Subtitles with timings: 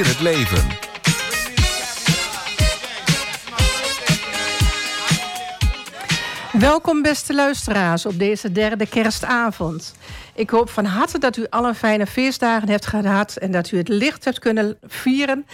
[0.00, 0.88] Vier het leven.
[6.60, 9.94] Welkom beste luisteraars op deze derde kerstavond.
[10.34, 13.36] Ik hoop van harte dat u alle fijne feestdagen hebt gehad...
[13.36, 15.46] en dat u het licht hebt kunnen vieren,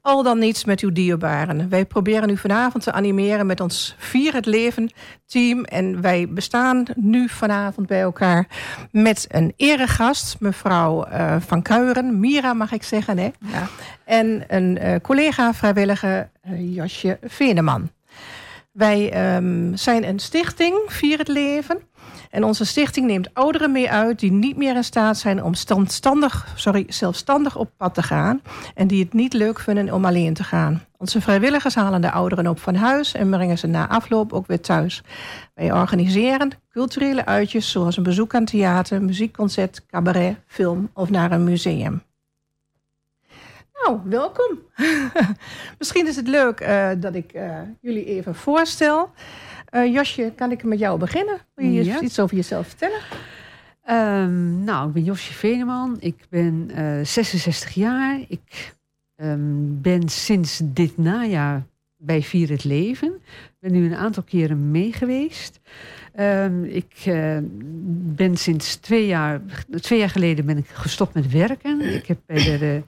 [0.00, 1.68] al dan niets met uw dierbaren.
[1.68, 4.92] Wij proberen u vanavond te animeren met ons Vier het Leven
[5.26, 5.64] team...
[5.64, 8.46] en wij bestaan nu vanavond bij elkaar
[8.90, 10.36] met een eregast...
[10.40, 13.30] mevrouw uh, Van Kuiren, Mira mag ik zeggen, hè?
[13.38, 13.68] Ja.
[14.04, 17.90] En een uh, collega vrijwillige uh, Josje Veneman.
[18.72, 21.78] Wij um, zijn een stichting, Vier het Leven.
[22.30, 25.54] En onze stichting neemt ouderen mee uit die niet meer in staat zijn om
[26.54, 28.42] sorry, zelfstandig op pad te gaan.
[28.74, 30.82] En die het niet leuk vinden om alleen te gaan.
[30.96, 34.60] Onze vrijwilligers halen de ouderen op van huis en brengen ze na afloop ook weer
[34.60, 35.02] thuis.
[35.54, 41.44] Wij organiseren culturele uitjes zoals een bezoek aan theater, muziekconcert, cabaret, film of naar een
[41.44, 42.02] museum.
[43.84, 44.58] Nou, welkom.
[45.78, 49.10] Misschien is het leuk uh, dat ik uh, jullie even voorstel.
[49.74, 51.38] Uh, Josje, kan ik met jou beginnen?
[51.54, 52.00] Wil je ja.
[52.00, 53.00] iets over jezelf vertellen?
[53.90, 55.96] Um, nou, ik ben Josje Veneman.
[56.00, 56.70] Ik ben
[57.06, 58.20] 66 jaar.
[58.28, 58.74] Ik
[59.16, 61.62] um, ben sinds dit najaar
[61.96, 63.12] bij Vier het Leven.
[63.24, 65.60] Ik ben nu een aantal keren meegeweest.
[66.20, 66.94] Um, ik
[68.14, 69.40] ben sinds twee jaar,
[69.80, 71.80] twee jaar geleden ben ik gestopt met werken.
[71.80, 72.82] Ik heb bij de, de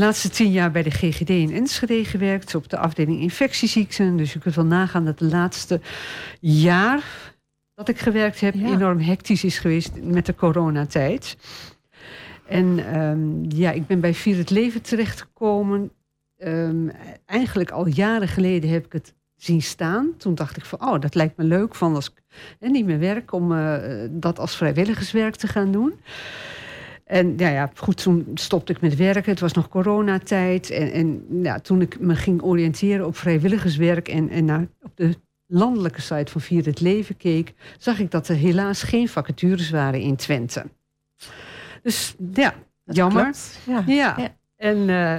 [0.00, 2.54] laatste tien jaar bij de GGD in Enschede gewerkt.
[2.54, 4.16] Op de afdeling infectieziekten.
[4.16, 5.80] Dus je kunt wel nagaan dat het laatste
[6.40, 7.04] jaar
[7.74, 8.54] dat ik gewerkt heb...
[8.54, 11.36] enorm hectisch is geweest met de coronatijd.
[12.46, 15.90] En um, ja, ik ben bij Vier het Leven terechtgekomen.
[16.38, 16.90] Um,
[17.26, 20.14] eigenlijk al jaren geleden heb ik het zien staan.
[20.18, 22.22] Toen dacht ik van, oh, dat lijkt me leuk van als ik
[22.58, 23.32] hè, niet meer werk...
[23.32, 23.76] om uh,
[24.10, 25.94] dat als vrijwilligerswerk te gaan doen.
[27.10, 29.30] En ja, ja, goed, toen stopte ik met werken.
[29.30, 30.70] Het was nog coronatijd.
[30.70, 34.08] En, en ja, toen ik me ging oriënteren op vrijwilligerswerk...
[34.08, 35.14] en, en naar, op de
[35.46, 37.54] landelijke site van Vier het Leven keek...
[37.78, 40.64] zag ik dat er helaas geen vacatures waren in Twente.
[41.82, 42.54] Dus ja,
[42.84, 43.34] dat jammer.
[43.66, 43.84] Ja.
[43.86, 44.34] ja.
[44.56, 45.16] En uh,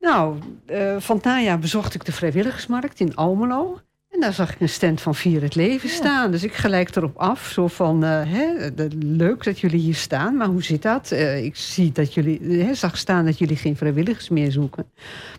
[0.00, 0.38] nou,
[0.70, 3.80] uh, van het najaar bezocht ik de vrijwilligersmarkt in Almelo...
[4.22, 6.30] Daar zag ik een stand van Vier het Leven staan.
[6.30, 7.50] Dus ik gelijk erop af.
[7.52, 10.36] Zo van, uh, hè, de, leuk dat jullie hier staan.
[10.36, 11.10] Maar hoe zit dat?
[11.12, 14.86] Uh, ik zie dat jullie, hè, zag staan dat jullie geen vrijwilligers meer zoeken.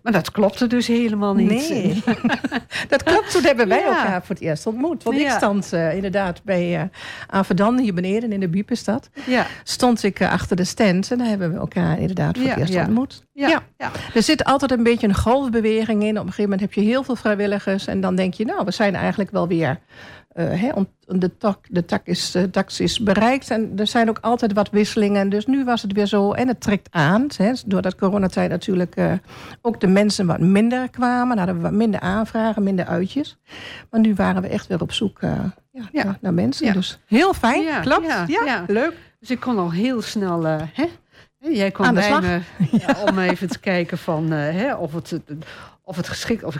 [0.04, 1.50] Maar dat klopte dus helemaal niet.
[1.50, 2.04] Nee,
[2.94, 3.32] dat klopt.
[3.32, 3.86] Toen hebben wij ja.
[3.86, 5.04] elkaar voor het eerst ontmoet.
[5.04, 5.24] Want ja.
[5.24, 6.90] ik stond uh, inderdaad bij
[7.28, 9.10] Avedan, hier beneden in de Biepenstad.
[9.26, 9.48] Ja.
[9.64, 11.12] Stond ik achter de stand.
[11.12, 13.24] En daar hebben we elkaar inderdaad voor het eerst ontmoet.
[13.34, 13.64] Ja.
[13.78, 13.92] Ja.
[14.14, 16.10] Er zit altijd een beetje een golfbeweging in.
[16.10, 17.88] Op een gegeven moment heb je heel veel vrijwilligers.
[17.88, 19.80] En dan denk je, nou, we zijn eigenlijk wel weer.
[20.36, 20.72] Uh, hè,
[21.06, 23.50] de, tak, de tak is, de tax is bereikt.
[23.50, 25.30] En er zijn ook altijd wat wisselingen.
[25.30, 26.32] Dus nu was het weer zo.
[26.32, 27.28] En het trekt aan.
[27.38, 29.14] Hè, doordat coronatijd natuurlijk uh,
[29.62, 31.38] ook de mensen wat minder kwamen.
[31.38, 33.38] Hadden we wat minder aanvragen, minder uitjes.
[33.90, 35.32] Maar nu waren we echt weer op zoek uh,
[35.72, 36.04] ja, ja.
[36.04, 36.74] Naar, naar, mensen.
[36.74, 37.82] Dus heel fijn.
[37.82, 38.08] Klopt.
[38.28, 38.94] Ja, leuk.
[39.20, 40.44] Dus ik kon al heel snel.
[40.44, 40.86] hè,
[41.52, 42.40] Jij kwam bij me
[42.88, 45.20] ja, om even te kijken van, uh, hè, of, het,
[45.84, 46.56] of het geschikt of,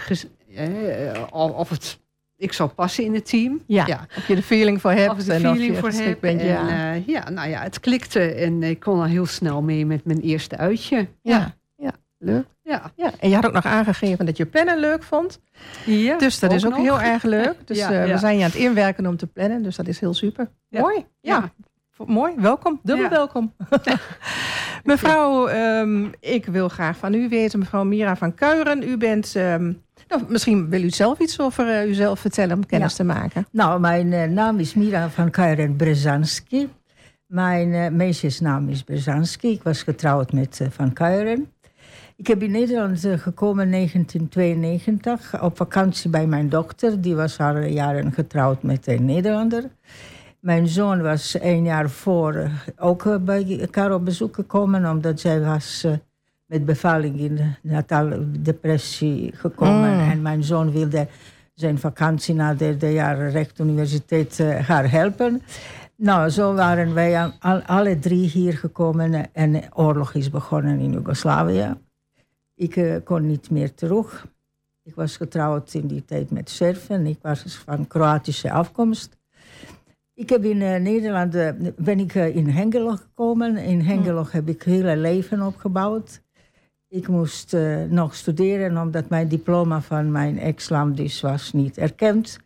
[1.32, 2.02] of het
[2.38, 3.62] ik zou passen in het team.
[3.66, 4.06] Ja, ja.
[4.18, 5.12] Of je de feeling voor hebt.
[5.12, 6.20] Of de en feeling voor hebt.
[6.20, 6.94] Bent, en, ja.
[6.94, 10.20] Uh, ja, nou ja, het klikte en ik kon al heel snel mee met mijn
[10.20, 11.08] eerste uitje.
[11.22, 11.92] Ja, ja, ja.
[12.18, 12.46] leuk.
[12.64, 12.92] Ja.
[12.96, 13.12] ja.
[13.20, 15.40] En je had ook nog aangegeven dat je plannen leuk vond.
[15.86, 16.82] Ja, dus dat is ook nog.
[16.82, 17.56] heel erg leuk.
[17.66, 19.64] Dus ja, we zijn je aan het inwerken om te plannen.
[19.64, 20.50] Dus dat is heel super.
[20.70, 21.06] Mooi.
[21.22, 21.52] ja.
[22.06, 22.80] Mooi, welkom.
[22.84, 23.54] Dubbel welkom.
[24.84, 28.84] mevrouw, um, ik wil graag van u weten, mevrouw Mira van Kuiren.
[28.84, 32.92] U bent, um, nou, misschien wil u zelf iets over uh, uzelf vertellen om kennis
[32.92, 32.98] ja.
[32.98, 33.46] te maken.
[33.52, 36.70] Nou, mijn uh, naam is Mira van Kuiren Brezanski.
[37.28, 39.52] Mijn uh, meisjesnaam is Brezanski.
[39.52, 41.52] Ik was getrouwd met Van Kuiren.
[42.16, 47.02] Ik heb in Nederland gekomen in 1992 op vakantie bij mijn dochter.
[47.02, 49.64] Die was al jaren getrouwd met een Nederlander.
[50.44, 55.42] Mijn zoon was een jaar voor uh, ook bij elkaar op bezoek gekomen, omdat zij
[55.42, 55.94] was uh,
[56.46, 59.94] met bevalling in natale depressie gekomen.
[59.94, 60.12] Mm.
[60.12, 61.08] En mijn zoon wilde
[61.54, 65.42] zijn vakantie na de derde jaar rechtuniversiteit uh, haar helpen.
[65.96, 70.92] Nou, zo waren wij al, alle drie hier gekomen en de oorlog is begonnen in
[70.92, 71.74] Joegoslavië.
[72.56, 74.28] Ik kon niet meer terug.
[74.84, 77.06] Ik was getrouwd in die tijd met Serven.
[77.06, 79.22] Ik was van Kroatische afkomst.
[80.16, 83.58] Ik heb in uh, Nederland, uh, ben ik uh, in Hengelo gekomen.
[83.58, 86.22] In Hengelo heb ik hele leven opgebouwd.
[86.90, 87.56] Ik moest
[87.90, 92.40] nog studeren omdat mijn diploma van mijn ex-land dus was niet erkend.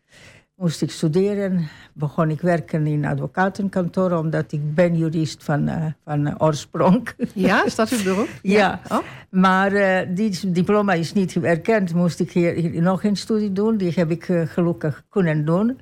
[0.56, 1.68] moest ik studeren.
[1.94, 7.10] Begon ik werken in advocatenkantoor, omdat ik ben jurist van, van oorsprong.
[7.34, 8.30] Ja, is dat uw beroep?
[8.58, 9.00] ja, oh.
[9.30, 9.72] maar
[10.14, 11.94] die diploma is niet erkend.
[11.94, 13.78] Moest ik hier nog een studie doen.
[13.78, 15.78] Die heb ik gelukkig kunnen doen.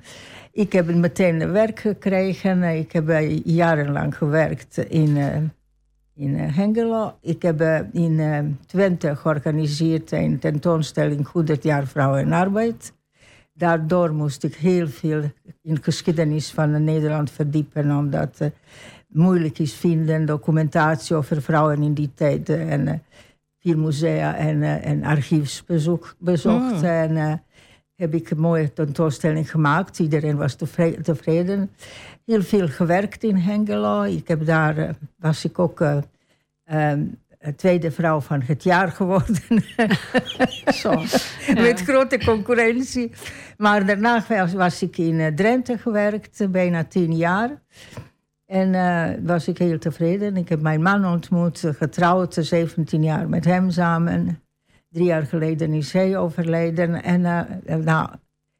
[0.56, 2.62] Ik heb meteen werk gekregen.
[2.62, 3.08] Ik heb
[3.44, 5.16] jarenlang gewerkt in,
[6.14, 7.14] in Hengelo.
[7.20, 7.60] Ik heb
[7.92, 12.94] in Twente georganiseerd een tentoonstelling 100 jaar vrouw en arbeid
[13.56, 15.22] daardoor moest ik heel veel
[15.62, 18.54] in geschiedenis van Nederland verdiepen, omdat het
[19.08, 22.48] moeilijk is vinden documentatie over vrouwen in die tijd.
[22.48, 23.02] En
[23.58, 26.82] veel musea en, en archiefsbezoek bezocht.
[26.82, 26.84] Mm.
[26.84, 27.42] En
[27.96, 29.98] heb ik een mooie tentoonstelling gemaakt.
[29.98, 30.56] Iedereen was
[31.02, 31.70] tevreden.
[32.24, 34.02] Heel veel gewerkt in Hengelo.
[34.02, 35.80] Ik heb daar, was ik ook
[36.72, 37.18] um,
[37.56, 39.42] tweede vrouw van het jaar geworden.
[40.74, 41.02] Zo.
[41.68, 43.12] Met grote concurrentie.
[43.56, 47.62] Maar daarna was ik in eh, Drenthe gewerkt, bijna tien jaar.
[48.46, 50.36] En uh, was ik heel tevreden.
[50.36, 54.40] Ik heb mijn man ontmoet, getrouwd, 17 jaar met hem samen.
[54.96, 57.02] Drie jaar geleden is hij overleden.
[57.02, 58.08] En uh, nou,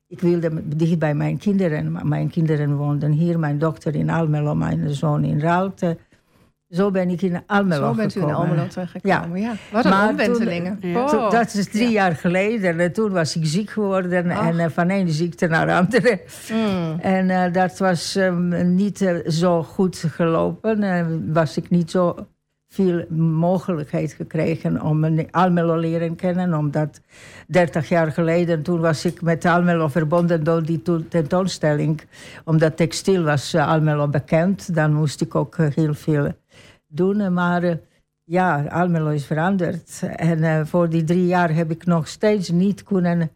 [0.07, 2.09] ik wilde dicht bij mijn kinderen.
[2.09, 5.99] Mijn kinderen woonden hier, mijn dochter in Almelo, mijn zoon in Raalte.
[6.69, 9.49] Zo ben ik in Almelo Zo bent u in Almelo terechtgekomen, ja.
[9.49, 9.55] ja.
[9.73, 10.79] Wat een maar omwentelingen.
[10.95, 11.31] Oh.
[11.31, 12.81] dat is drie jaar geleden.
[12.81, 14.31] En toen was ik ziek geworden.
[14.31, 16.21] En van ene ziekte naar de andere.
[16.53, 16.99] Mm.
[17.01, 21.33] En uh, dat was um, niet uh, zo goed gelopen.
[21.33, 22.27] was ik niet zo
[22.77, 26.55] veel mogelijkheid gekregen om Almelo leren kennen.
[26.55, 27.01] Omdat
[27.47, 32.01] 30 jaar geleden, toen was ik met Almelo verbonden door die tentoonstelling.
[32.45, 34.75] Omdat textiel was Almelo bekend.
[34.75, 36.33] Dan moest ik ook heel veel
[36.87, 37.33] doen.
[37.33, 37.75] Maar uh,
[38.25, 40.03] ja, Almelo is veranderd.
[40.17, 43.31] En voor die drie jaar heb ik nog steeds niet kunnen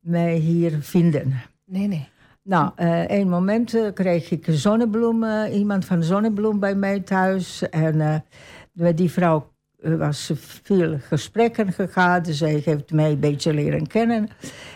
[0.00, 1.34] mij hier vinden.
[1.64, 2.08] Nee, nee.
[2.42, 7.68] Nou, uh, een moment kreeg ik zonnebloem, iemand van zonnebloem bij mij thuis.
[7.68, 8.24] En
[8.74, 9.52] die vrouw
[9.84, 10.30] was
[10.62, 12.24] veel gesprekken gegaan.
[12.24, 14.28] Zij heeft mij een beetje leren kennen.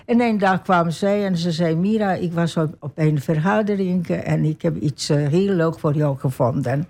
[0.06, 1.76] En een dag kwam zij en ze zei...
[1.76, 4.08] Mira, ik was op, op een vergadering...
[4.08, 6.88] en ik heb iets uh, heel leuk voor jou gevonden.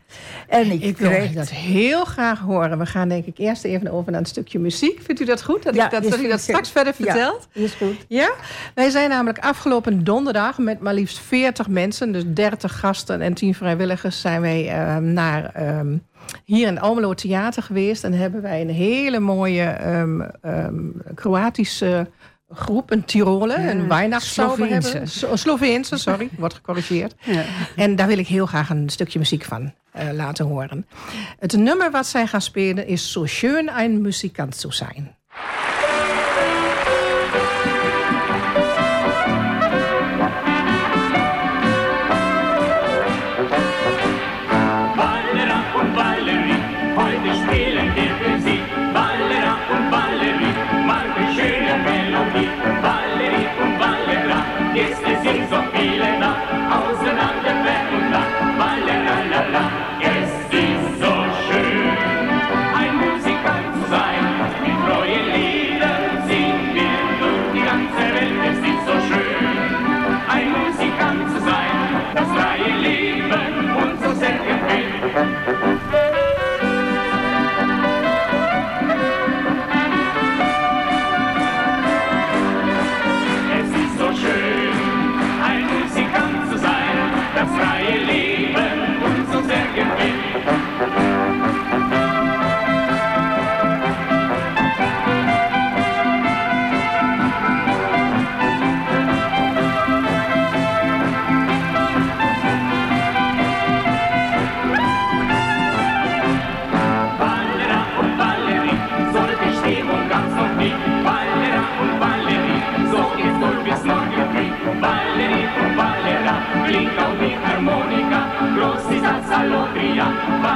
[0.49, 1.33] En ik, ik kreeg...
[1.33, 2.79] dat heel graag horen.
[2.79, 5.03] We gaan denk ik eerst even over naar een stukje muziek.
[5.03, 5.63] Vindt u dat goed?
[5.63, 7.49] Dat, ja, ik dat, dat u dat straks verder vertelt?
[7.53, 8.05] Ja, is goed.
[8.09, 8.31] Ja?
[8.75, 10.59] Wij zijn namelijk afgelopen donderdag...
[10.59, 14.21] met maar liefst 40 mensen, dus 30 gasten en 10 vrijwilligers...
[14.21, 15.79] zijn wij uh, naar...
[15.79, 16.07] Um,
[16.45, 18.05] hier in Almelo Theater geweest.
[18.05, 22.11] En hebben wij een hele mooie um, um, Kroatische
[22.51, 25.09] groep, een Tiroler, ja, een Weihnachtszauber hebben.
[25.39, 27.15] Sloveense, sorry, wordt gecorrigeerd.
[27.25, 27.43] Ja.
[27.77, 30.87] En daar wil ik heel graag een stukje muziek van uh, laten horen.
[31.39, 35.17] Het nummer wat zij gaan spelen is So schön ein Musikant zu sein.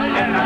[0.05, 0.42] Yeah.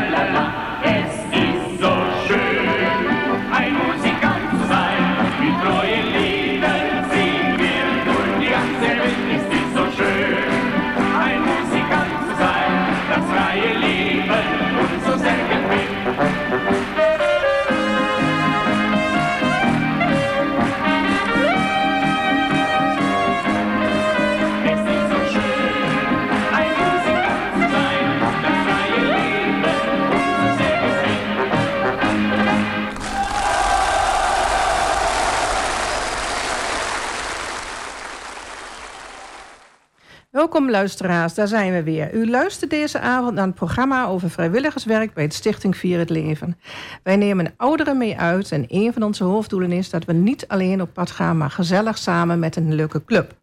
[40.57, 42.15] Welkom luisteraars, daar zijn we weer.
[42.15, 46.59] U luistert deze avond naar een programma over vrijwilligerswerk bij het Stichting Vier het Leven.
[47.03, 50.81] Wij nemen ouderen mee uit en een van onze hoofddoelen is dat we niet alleen
[50.81, 53.35] op pad gaan, maar gezellig samen met een leuke club.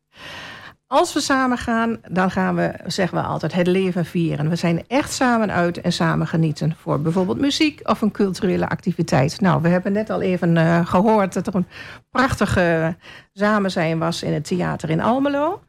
[0.87, 4.49] Als we samen gaan, dan gaan we, zeggen we altijd, het leven vieren.
[4.49, 6.75] We zijn echt samen uit en samen genieten.
[6.79, 9.41] Voor bijvoorbeeld muziek of een culturele activiteit.
[9.41, 11.67] Nou, we hebben net al even uh, gehoord dat er een
[12.09, 12.95] prachtige
[13.33, 15.61] samen zijn was in het theater in Almelo.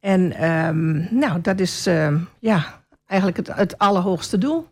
[0.00, 4.68] En um, nou, dat is uh, ja, eigenlijk het, het allerhoogste doel.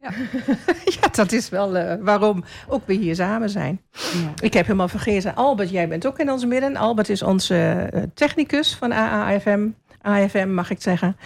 [0.00, 0.10] Ja.
[1.00, 3.80] ja, dat is wel uh, waarom ook we hier samen zijn.
[3.92, 4.32] Ja.
[4.40, 6.76] Ik heb helemaal vergeten, Albert, jij bent ook in ons midden.
[6.76, 9.68] Albert is onze uh, technicus van AAFM.
[10.00, 11.16] AFM mag ik zeggen.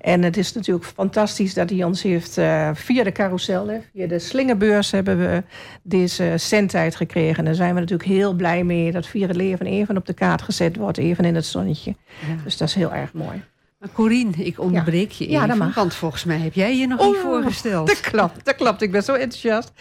[0.00, 4.06] En het is natuurlijk fantastisch dat hij ons heeft uh, via de carousel, hè, via
[4.06, 5.42] de slingerbeurs hebben we
[5.82, 7.38] deze centtijd gekregen.
[7.38, 10.14] En daar zijn we natuurlijk heel blij mee dat Vier het Leven even op de
[10.14, 11.94] kaart gezet wordt, even in het zonnetje.
[12.28, 12.42] Ja.
[12.44, 13.42] Dus dat is heel erg mooi.
[13.78, 15.74] Maar Corine, ik onderbreek je even, ja, dat mag.
[15.74, 17.86] want volgens mij heb jij je nog oh, niet voorgesteld.
[17.86, 18.82] Dat klopt, dat klopt.
[18.82, 19.72] Ik ben zo enthousiast.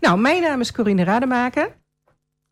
[0.00, 1.76] Nou, mijn naam is Corine Rademaker.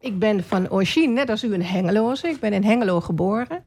[0.00, 2.28] Ik ben van origine, net als u, een Hengeloze.
[2.28, 3.64] Ik ben in Hengelo geboren.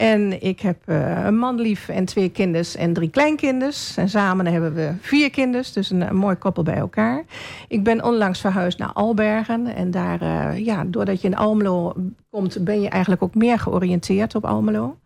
[0.00, 3.96] En ik heb uh, een man lief en twee kinders en drie kleinkinders.
[3.96, 7.24] En samen hebben we vier kinders, dus een, mooi koppel bij elkaar.
[7.68, 9.66] Ik ben onlangs verhuisd naar Albergen.
[9.66, 11.94] En daar, uh, ja, doordat je in Almelo
[12.30, 14.98] komt, ben je eigenlijk ook meer georiënteerd op Almelo.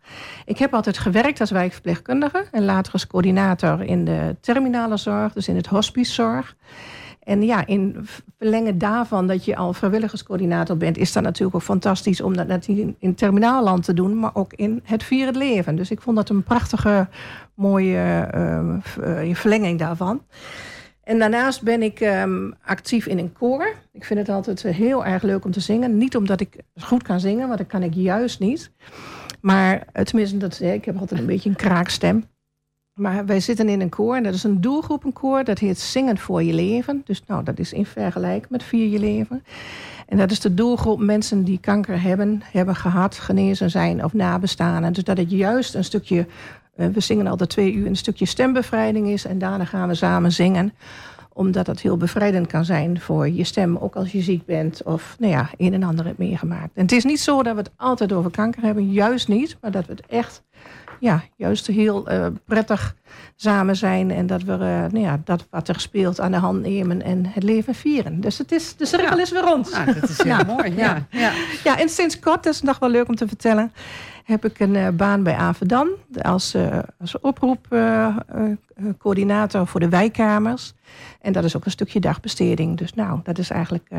[0.45, 5.47] Ik heb altijd gewerkt als wijkverpleegkundige en later als coördinator in de terminale zorg, dus
[5.47, 6.55] in het hospicezorg.
[7.25, 12.21] En ja, in verlengen daarvan dat je al vrijwilligerscoördinator bent, is dat natuurlijk ook fantastisch
[12.21, 15.75] om dat net in, in terminaalland te doen, maar ook in het vierde leven.
[15.75, 17.07] Dus ik vond dat een prachtige,
[17.55, 20.21] mooie uh, verlenging daarvan.
[21.03, 23.73] En daarnaast ben ik um, actief in een koor.
[23.91, 25.97] Ik vind het altijd heel erg leuk om te zingen.
[25.97, 28.71] Niet omdat ik goed kan zingen, want dat kan ik juist niet.
[29.41, 32.23] Maar tenminste, dat, ik heb altijd een beetje een kraakstem.
[32.95, 35.43] Maar wij zitten in een koor en dat is een doelgroepenkoor.
[35.43, 37.01] Dat heet Zingen voor je leven.
[37.05, 39.43] Dus nou, dat is in vergelijking met Vier je leven.
[40.07, 44.83] En dat is de doelgroep mensen die kanker hebben, hebben gehad, genezen zijn of nabestaan.
[44.83, 46.27] En dus dat het juist een stukje,
[46.75, 49.25] eh, we zingen altijd twee uur, een stukje stembevrijding is.
[49.25, 50.73] En daarna gaan we samen zingen
[51.33, 55.15] omdat dat heel bevrijdend kan zijn voor je stem, ook als je ziek bent of
[55.19, 56.71] nou ja, een en ander hebt meegemaakt.
[56.73, 59.71] En het is niet zo dat we het altijd over kanker hebben, juist niet, maar
[59.71, 60.43] dat we het echt
[60.99, 62.95] ja, juist heel uh, prettig
[63.35, 64.11] samen zijn.
[64.11, 67.25] En dat we uh, nou ja, dat wat er speelt aan de hand nemen en
[67.25, 68.21] het leven vieren.
[68.21, 69.21] Dus het is, de cirkel ja.
[69.21, 69.71] is weer rond.
[69.71, 70.43] Nou, dat is heel ja.
[70.43, 70.75] mooi.
[70.75, 71.05] Ja.
[71.09, 71.31] Ja.
[71.63, 71.79] Ja.
[71.79, 73.71] en sinds kort, dat is nog wel leuk om te vertellen,
[74.23, 75.89] heb ik een uh, baan bij Avedan
[76.21, 76.55] als,
[76.99, 80.73] als oproepcoördinator voor de wijkkamers.
[81.21, 82.77] En dat is ook een stukje dagbesteding.
[82.77, 83.89] Dus nou, dat is eigenlijk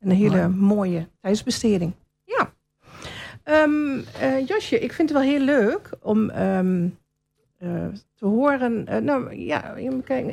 [0.00, 1.92] een hele mooie tijdsbesteding.
[3.52, 6.98] Um, uh, Josje, ik vind het wel heel leuk om um,
[7.62, 7.70] uh,
[8.14, 8.86] te horen.
[8.88, 9.74] Uh, nou ja,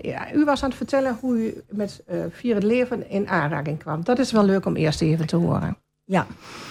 [0.01, 4.03] ja, u was aan het vertellen hoe u met Vier het Leven in aanraking kwam.
[4.03, 5.77] Dat is wel leuk om eerst even te horen.
[6.03, 6.27] Ja,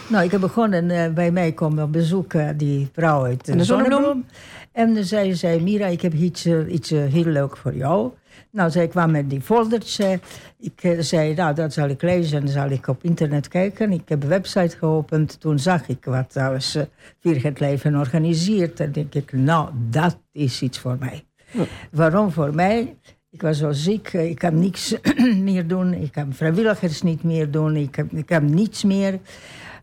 [0.08, 4.26] nou, ik heb begonnen, bij mij kwam op bezoek die vrouw uit de, de Zonnebloem.
[4.72, 8.10] En dan zei ze, Mira, ik heb iets, iets heel leuk voor jou.
[8.50, 10.20] Nou, zij kwam met die foldertje.
[10.58, 13.92] Ik eh, zei, nou, dat zal ik lezen en zal ik op internet kijken.
[13.92, 15.40] Ik heb een website geopend.
[15.40, 16.82] Toen zag ik wat alles uh,
[17.20, 18.80] Vier het Leven organiseert.
[18.80, 21.24] En denk ik, nou, dat is iets voor mij.
[21.90, 22.96] Waarom voor mij?
[23.30, 24.94] Ik was zo ziek, eh, ik kan niks
[25.48, 25.94] meer doen.
[25.94, 27.76] Ik kan vrijwilligers niet meer doen.
[27.76, 29.18] Ik heb, ik heb niets meer.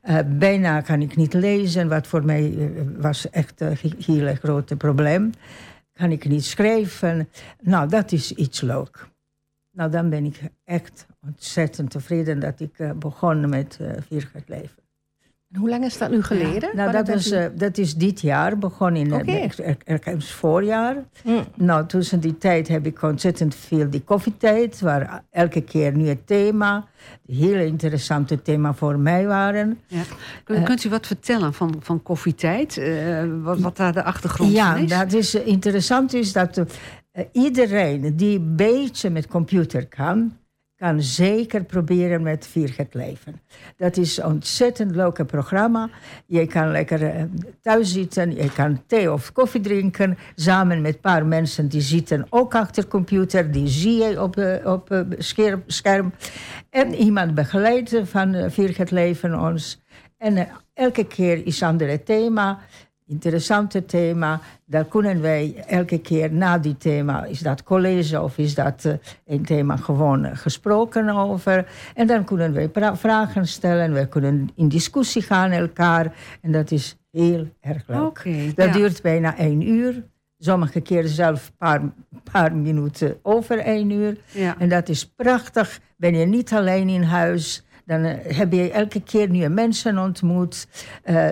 [0.09, 5.31] Uh, bijna kan ik niet lezen, wat voor mij was echt een heel groot probleem
[5.95, 7.29] kan ik niet schrijven.
[7.61, 9.07] Nou, dat is iets leuk.
[9.71, 14.84] Nou, dan ben ik echt ontzettend tevreden dat ik uh, begon met uh, Viergert Leven.
[15.57, 16.69] Hoe lang is dat nu geleden?
[16.73, 19.51] Ja, nou, dat, was, uh, dat is dit jaar, begon in okay.
[19.85, 20.95] het voorjaar.
[21.23, 21.45] Mm.
[21.55, 26.27] Nou, tussen die tijd heb ik ontzettend veel die koffietijd, waar elke keer nu het
[26.27, 26.87] thema
[27.27, 29.79] hele interessante thema voor mij waren.
[29.87, 30.03] Ja.
[30.63, 32.77] Kunt u wat vertellen van, van koffietijd?
[32.77, 34.89] Uh, wat, wat, daar de achtergrond ja, van is?
[34.89, 36.65] Ja, dat is interessant is dat uh,
[37.31, 40.33] iedereen die een beetje met computer kan
[40.77, 43.41] kan zeker proberen met Vier leven.
[43.77, 45.89] Dat is een ontzettend leuk programma.
[46.25, 47.23] Je kan lekker uh,
[47.61, 50.17] thuis zitten, je kan thee of koffie drinken...
[50.35, 53.51] samen met een paar mensen die zitten ook achter de computer.
[53.51, 56.13] Die zie je op, uh, op uh, scherm.
[56.69, 59.83] En iemand begeleidt van Vier het leven ons.
[60.17, 62.59] En elke keer is een ander thema...
[63.07, 64.39] interessante thema.
[64.65, 68.93] Daar kunnen wij elke keer na die thema, is dat college of is dat uh,
[69.25, 71.67] een thema gewoon gesproken over.
[71.93, 76.15] En dan kunnen wij vragen stellen, we kunnen in discussie gaan elkaar.
[76.41, 78.01] En dat is heel erg leuk.
[78.01, 78.73] Okay, dat ja.
[78.73, 80.03] duurt bijna één uur.
[80.37, 81.81] Sommige keren zelfs een paar,
[82.31, 84.17] paar minuten over één uur.
[84.31, 84.55] Ja.
[84.59, 85.79] En dat is prachtig.
[85.97, 87.64] Ben je niet alleen in huis.
[87.85, 90.67] Dan uh, heb je elke keer nieuwe mensen ontmoet.
[91.05, 91.29] Uh,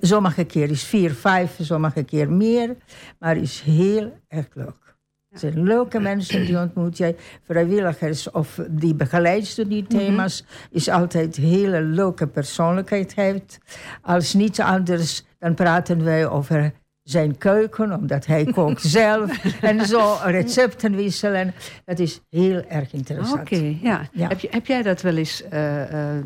[0.00, 2.76] sommige keer is vier, vijf, sommige keer meer.
[3.18, 4.86] Maar is heel erg leuk.
[5.28, 7.16] Het zijn leuke mensen die ontmoet jij.
[7.42, 10.42] Vrijwilligers of die begeleidster die thema's.
[10.42, 10.76] Mm -hmm.
[10.76, 13.58] Is altijd een hele leuke persoonlijkheid heeft.
[14.02, 16.72] Als niets anders, dan praten wij over
[17.08, 19.60] zijn keuken, omdat hij kookt zelf.
[19.60, 21.54] en zo recepten wisselen.
[21.84, 23.40] Dat is heel erg interessant.
[23.40, 24.08] Oké, okay, ja.
[24.12, 24.28] ja.
[24.28, 26.24] Heb, je, heb jij dat wel eens uh, uh,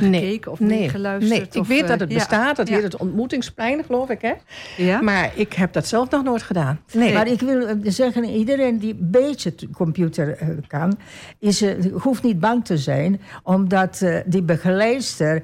[0.00, 1.38] naar nee, gekeken of nee, geluisterd?
[1.38, 2.56] Nee, ik of, weet dat het bestaat.
[2.56, 2.74] Dat ja.
[2.74, 4.20] heet het ontmoetingsplein, geloof ik.
[4.20, 4.32] Hè?
[4.76, 5.02] Ja?
[5.02, 6.80] Maar ik heb dat zelf nog nooit gedaan.
[6.92, 7.12] Nee.
[7.12, 10.98] Maar ik wil zeggen, iedereen die een beetje computer kan...
[11.38, 13.20] Is, hoeft niet bang te zijn.
[13.42, 15.42] Omdat die begeleidster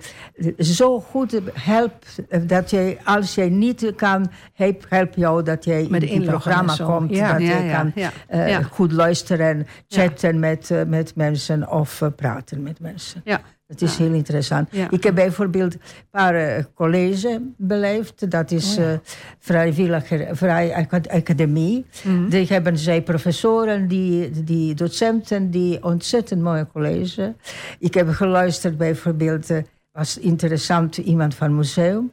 [0.58, 2.18] zo goed helpt...
[2.46, 6.76] dat jij, als jij niet kan, help, help jou dat jij Met in het programma
[6.76, 7.10] komt.
[7.10, 7.32] Ja.
[7.32, 11.70] Dat je kan goed luisteren, chatten met, met mensen...
[11.70, 13.20] of praten met mensen.
[13.24, 13.40] Ja.
[13.68, 14.04] Het is Ja.
[14.04, 14.68] heel interessant.
[14.70, 14.90] Ja.
[14.90, 18.30] Ik heb bijvoorbeeld een paar uh, college beleefd.
[18.30, 18.92] Dat is Oh ja.
[18.92, 18.98] uh,
[19.38, 21.84] vrijwilliger, vrij acad- academie.
[22.04, 22.28] Mhm.
[22.28, 27.34] Die hebben zij professoren, die, die docenten, die ontzettend mooie college.
[27.78, 29.58] Ik heb geluisterd bijvoorbeeld, uh,
[29.92, 32.10] was interessant iemand van museum.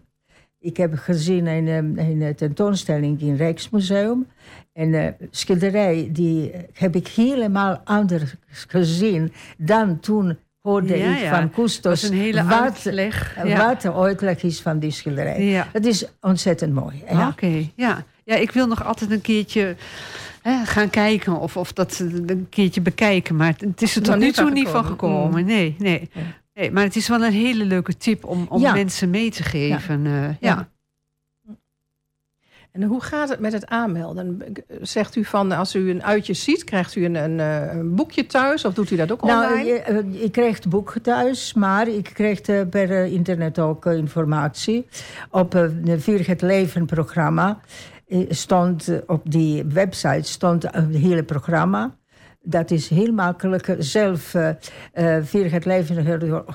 [0.59, 4.27] Ik heb gezien een, um, een tentoonstelling in Rijksmuseum.
[4.73, 8.35] En uh, schilderij, die heb ik helemaal anders
[8.67, 12.83] gezien dan toen hoorde Ja, ik van Dat is een hele wat,
[13.57, 15.43] wat de uitleg is van die schilderij.
[15.43, 15.67] Ja.
[15.71, 17.03] Het is ontzettend mooi.
[17.09, 17.27] Ja.
[17.27, 18.03] Oké, ja.
[18.23, 19.75] Ja, ik wil nog altijd een keertje
[20.41, 23.35] hè, gaan kijken of, of dat een keertje bekijken.
[23.35, 25.21] Maar het is er tot nu toe niet van gekomen.
[25.21, 25.45] gekomen.
[25.45, 26.09] Nee, nee.
[26.53, 26.71] Nee.
[26.71, 30.03] Maar het is wel een hele leuke tip om, om mensen mee te geven.
[30.03, 30.37] Ja.
[30.39, 30.67] ja.
[32.75, 34.43] En hoe gaat het met het aanmelden?
[34.81, 38.25] Zegt u van als u een uitje ziet, krijgt u een, een, eh, een boekje
[38.25, 39.79] thuis of doet u dat ook Nou, online?
[39.79, 44.87] eh, je krijgt het boek thuis, maar ik kreeg eh, per internet ook informatie.
[45.29, 47.59] Op het Vier het Leven programma
[48.29, 51.95] stond op die website stond een hele programma.
[52.41, 53.75] Dat is heel makkelijk.
[53.79, 54.49] Zelf uh,
[55.21, 56.05] Vier het Leven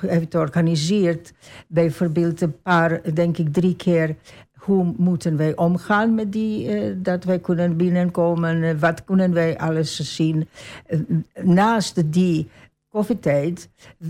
[0.06, 1.32] heeft georganiseerd.
[1.68, 4.16] Bijvoorbeeld een paar, denk ik drie keer
[4.60, 9.58] hoe moeten wij omgaan met die, uh, dat wij kunnen binnenkomen, uh, wat kunnen wij
[9.58, 10.48] alles zien.
[10.88, 11.00] Uh,
[11.42, 12.48] naast die
[12.88, 13.68] koffietijd,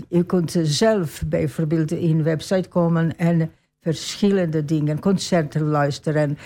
[0.09, 6.37] je kunt zelf bijvoorbeeld in een website komen en verschillende dingen, concerten luisteren,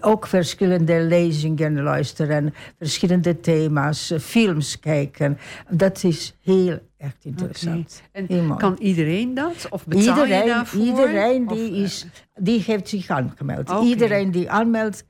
[0.00, 5.38] ook verschillende lezingen luisteren, verschillende thema's, films kijken.
[5.70, 8.02] Dat is heel erg interessant.
[8.12, 8.38] Okay.
[8.38, 9.66] En kan iedereen dat?
[9.70, 10.80] Of betaal Iedereen, je daarvoor?
[10.80, 13.70] iedereen die, eh, is, die heeft zich aangemeld.
[13.82, 15.04] Iedereen die aanmeldt,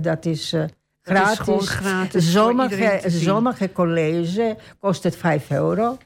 [0.00, 1.62] dat is uh, dat gratis.
[1.62, 5.98] is gratis Sommige, sommige college kost het 5 euro.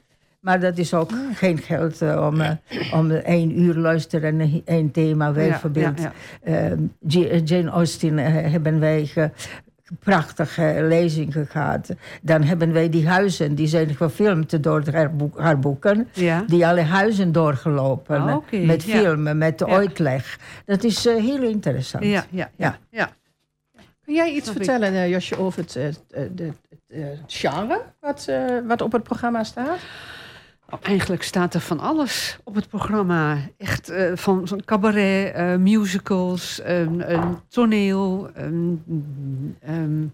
[0.45, 2.49] Maar dat is ook geen geld uh, om, uh,
[2.93, 5.31] om één uur luisteren en één thema.
[5.31, 6.11] Bijvoorbeeld ja,
[6.45, 6.71] ja.
[6.71, 6.77] uh,
[7.07, 9.29] J- Jane Austen uh, hebben wij ge-
[9.99, 11.89] prachtige lezingen gehad.
[12.21, 16.07] Dan hebben wij die huizen, die zijn gefilmd door haar, boek, haar boeken.
[16.13, 16.43] Ja.
[16.47, 18.21] Die alle huizen doorgelopen.
[18.21, 18.97] Ah, Met ja.
[18.97, 19.65] filmen, met Ja.
[19.65, 20.39] uitleg.
[20.65, 22.03] Dat is uh, heel interessant.
[22.03, 22.49] Ja, ja, ja.
[22.55, 22.77] Ja.
[22.89, 23.09] ja.
[24.03, 26.51] Kun jij iets vertellen, uh, Josje, over het, uh, de,
[26.93, 29.77] het genre wat, uh, wat op het programma staat?
[30.81, 33.37] Eigenlijk staat er van alles op het programma.
[33.57, 38.29] Echt uh, van, van cabaret, uh, musicals, um, um, toneel.
[38.37, 40.13] Um,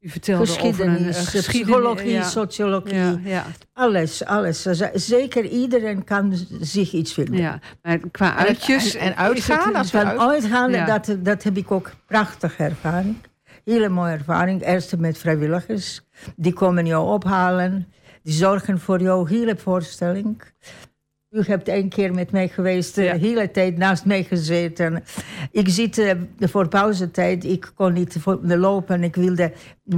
[0.00, 2.22] u vertelde geschiedenis, over een uh, geschiedenis, psychologie, ja.
[2.22, 2.94] sociologie.
[2.94, 4.62] Ja, ja, Alles, alles.
[4.94, 7.36] Zeker iedereen kan zich iets vinden.
[7.40, 7.58] ja.
[7.82, 10.84] Maar qua uitjes en, en uitgaan, als we Van uit- uitgaan, Ja.
[10.98, 13.16] dat, dat heb ik ook prachtige ervaring.
[13.64, 14.66] Hele mooie ervaring.
[14.66, 16.00] Eerst met vrijwilligers.
[16.36, 17.92] Die komen jou ophalen.
[18.22, 20.42] Die zorgen voor jouw hele voorstelling.
[21.30, 23.16] U hebt een keer met mij geweest, de Ja.
[23.16, 25.02] hele tijd naast mij gezeten.
[25.50, 29.52] Ik zit uh, voor pauzetijd, ik kon niet lopen, ik wilde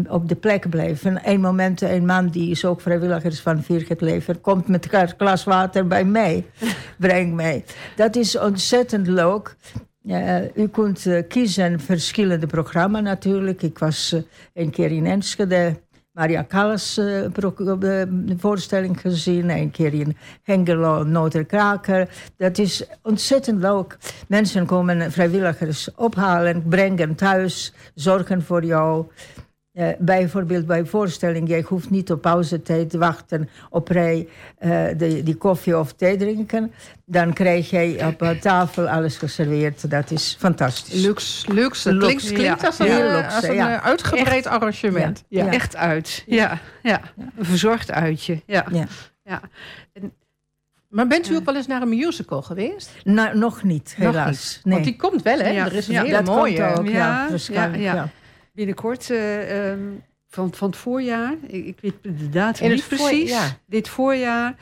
[0.09, 1.21] op de plek blijven.
[1.31, 5.09] Een moment, een man die is ook vrijwilligers van Vier het Leven, komt met een
[5.17, 6.45] glas water bij mij,
[6.99, 7.65] brengt mij.
[7.97, 9.57] Dat is ontzettend leuk.
[10.05, 13.63] Uh, u kunt uh, kiezen verschillende programma's natuurlijk.
[13.63, 14.17] Ik was
[14.55, 15.81] een keer in Enschede
[16.13, 17.27] Maria Callas uh,
[18.39, 19.51] voorstelling gezien.
[19.51, 22.09] Een keer in Hengelo, Noterkraker.
[22.37, 23.99] Dat is ontzettend leuk.
[24.29, 29.07] Mensen komen vrijwilligers ophalen, brengen thuis, zorgen voor jou.
[29.75, 34.29] Uh, bijvoorbeeld bij voorstelling, jij hoeft niet op pauzetijd te wachten op rij
[34.61, 36.73] uh, de, die koffie of thee drinken.
[37.05, 39.91] Dan krijg jij op tafel alles geserveerd.
[39.91, 41.05] Dat is fantastisch.
[41.05, 41.89] Luxe, luxe.
[41.89, 43.27] Het klinkt, klinkt als een, ja.
[43.27, 43.83] als een ja.
[43.83, 44.55] uitgebreid Echt.
[44.55, 45.25] arrangement.
[45.29, 45.47] Ja.
[45.47, 46.23] Echt uit.
[46.27, 46.59] Ja.
[46.83, 47.01] Ja.
[47.37, 48.43] Een verzorgd uitje.
[48.47, 48.67] Ja.
[49.25, 49.41] Ja.
[49.93, 50.13] En,
[50.89, 52.91] maar bent u ook wel eens naar een musical geweest?
[53.05, 54.15] Nou, nog niet, helaas.
[54.17, 54.61] Nog niet.
[54.65, 54.75] Nee.
[54.75, 55.53] Want die komt wel, hè?
[55.53, 56.75] Er is een hele mooie.
[56.75, 58.11] Ook, ja, ja, ja
[58.53, 61.37] binnenkort uh, um, van, van het voorjaar.
[61.47, 63.57] Ik, ik weet de datum niet precies.
[63.67, 64.57] Dit voorjaar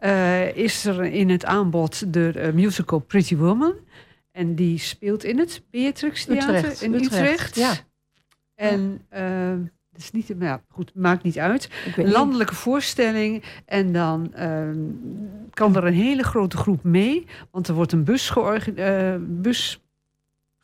[0.00, 3.74] uh, is er in het aanbod de uh, musical Pretty Woman.
[4.32, 6.82] En die speelt in het Beatrix Theater Utrecht.
[6.82, 7.12] in Utrecht.
[7.12, 7.56] Utrecht.
[7.56, 7.72] Ja.
[8.54, 9.06] En
[9.92, 11.70] dat is niet, ja, goed, maakt niet uit.
[11.96, 12.62] Een landelijke niet.
[12.62, 13.44] voorstelling.
[13.64, 14.78] En dan ehm,
[15.50, 17.26] kan er een hele grote groep mee.
[17.50, 18.32] Want er wordt een bus,
[19.20, 19.80] bus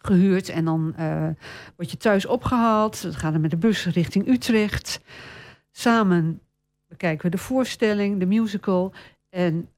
[0.06, 0.48] gehuurd.
[0.48, 1.28] En dan uh,
[1.76, 3.02] word je thuis opgehaald.
[3.02, 5.00] Dan gaan we met de bus richting Utrecht.
[5.70, 6.40] Samen
[6.88, 8.92] bekijken we de voorstelling, de musical.
[9.30, 9.68] En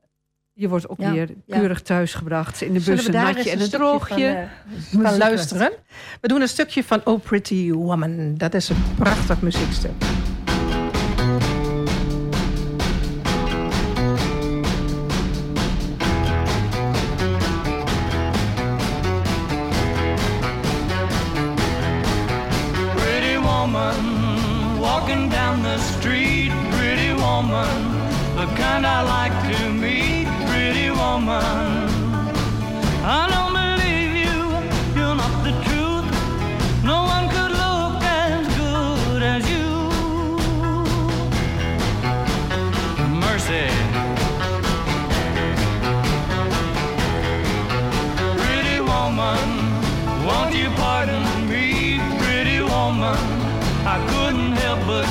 [0.52, 4.48] je wordt ook weer keurig thuisgebracht in de bus, een natje en een droogje.
[4.78, 5.72] Van, uh, luisteren.
[6.20, 8.34] We doen een stukje van Oh Pretty Woman.
[8.34, 9.92] Dat is een prachtig muziekstuk.
[28.80, 31.42] Kind I like to meet, pretty woman.
[33.02, 34.38] I don't believe you,
[34.96, 36.06] you're not the truth.
[36.84, 39.68] No one could look as good as you.
[43.24, 43.66] Mercy.
[48.42, 49.48] Pretty woman,
[50.26, 53.18] won't you pardon me, pretty woman?
[53.94, 55.06] I couldn't help but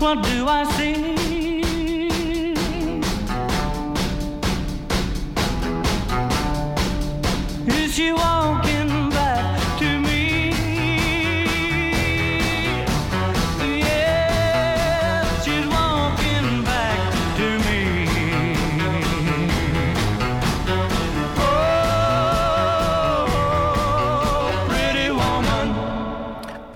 [0.00, 1.19] what do I see?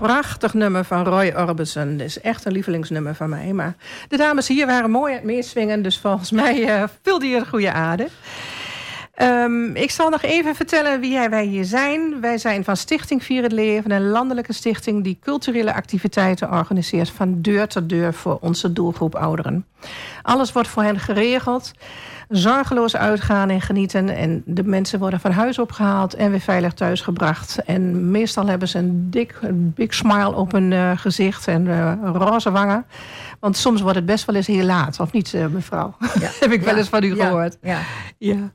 [0.05, 1.97] Prachtig nummer van Roy Orbison.
[1.97, 3.53] Dat is echt een lievelingsnummer van mij.
[3.53, 3.75] Maar
[4.07, 5.81] de dames hier waren mooi aan het meeswingen.
[5.81, 8.07] Dus volgens mij uh, vulde je de goede aarde.
[9.21, 12.21] Um, ik zal nog even vertellen wie wij hier zijn.
[12.21, 13.91] Wij zijn van Stichting Vier het Leven.
[13.91, 17.09] Een landelijke stichting die culturele activiteiten organiseert...
[17.09, 19.65] van deur tot deur voor onze doelgroep ouderen.
[20.21, 21.71] Alles wordt voor hen geregeld.
[22.29, 24.09] Zorgeloos uitgaan en genieten.
[24.09, 27.63] En de mensen worden van huis opgehaald en weer veilig thuisgebracht.
[27.65, 31.93] En meestal hebben ze een dik, een big smile op hun uh, gezicht en uh,
[32.13, 32.85] roze wangen.
[33.39, 35.95] Want soms wordt het best wel eens heel laat, of niet, eh, mevrouw?
[36.19, 36.29] Ja.
[36.39, 37.57] Heb ik wel eens van u gehoord.
[37.61, 37.79] Ja.
[38.17, 38.51] Ja.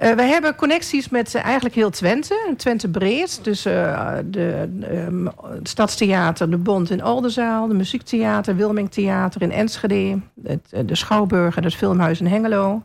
[0.00, 3.44] Eh, we hebben connecties met eh, eigenlijk heel Twente, Twente breed.
[3.44, 9.52] Dus eh, de, ehm, het Stadstheater, de Bond in Oldenzaal, de Muziektheater, Wilming Theater in
[9.52, 12.82] Enschede, het, de Schouwburg en het Filmhuis in Hengelo.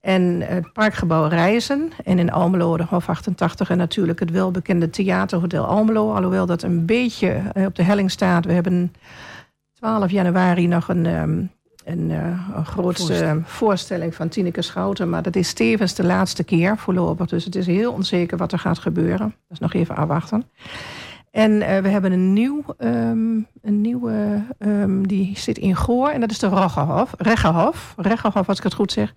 [0.00, 1.90] En het Parkgebouw Reizen.
[2.04, 6.14] En in Almelo de Hof 88 en natuurlijk het welbekende Theaterhotel Almelo.
[6.14, 8.44] Alhoewel dat een beetje op de helling staat.
[8.44, 8.94] We hebben
[9.72, 11.42] 12 januari nog een, ehm,
[11.84, 13.48] een, eh, een grootste Voorstelling.
[13.48, 15.08] voorstelling van Tineke Schouten.
[15.08, 17.26] Maar dat is tevens de laatste keer voorlopig.
[17.26, 19.26] Dus het is heel onzeker wat er gaat gebeuren.
[19.26, 20.44] Dat is nog even afwachten.
[21.32, 26.08] En eh, we hebben een, nieuw, ehm, een nieuwe, ehm, die zit in Goor.
[26.08, 27.14] En dat is de Roggehof.
[27.18, 27.94] Reggehof.
[27.96, 29.14] Reggehof, als ik het goed zeg.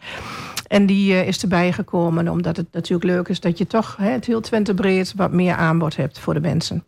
[0.67, 3.39] En die eh, is erbij gekomen omdat het natuurlijk leuk is...
[3.39, 6.85] dat je toch het heel Twente breed wat meer aanbod hebt voor de mensen.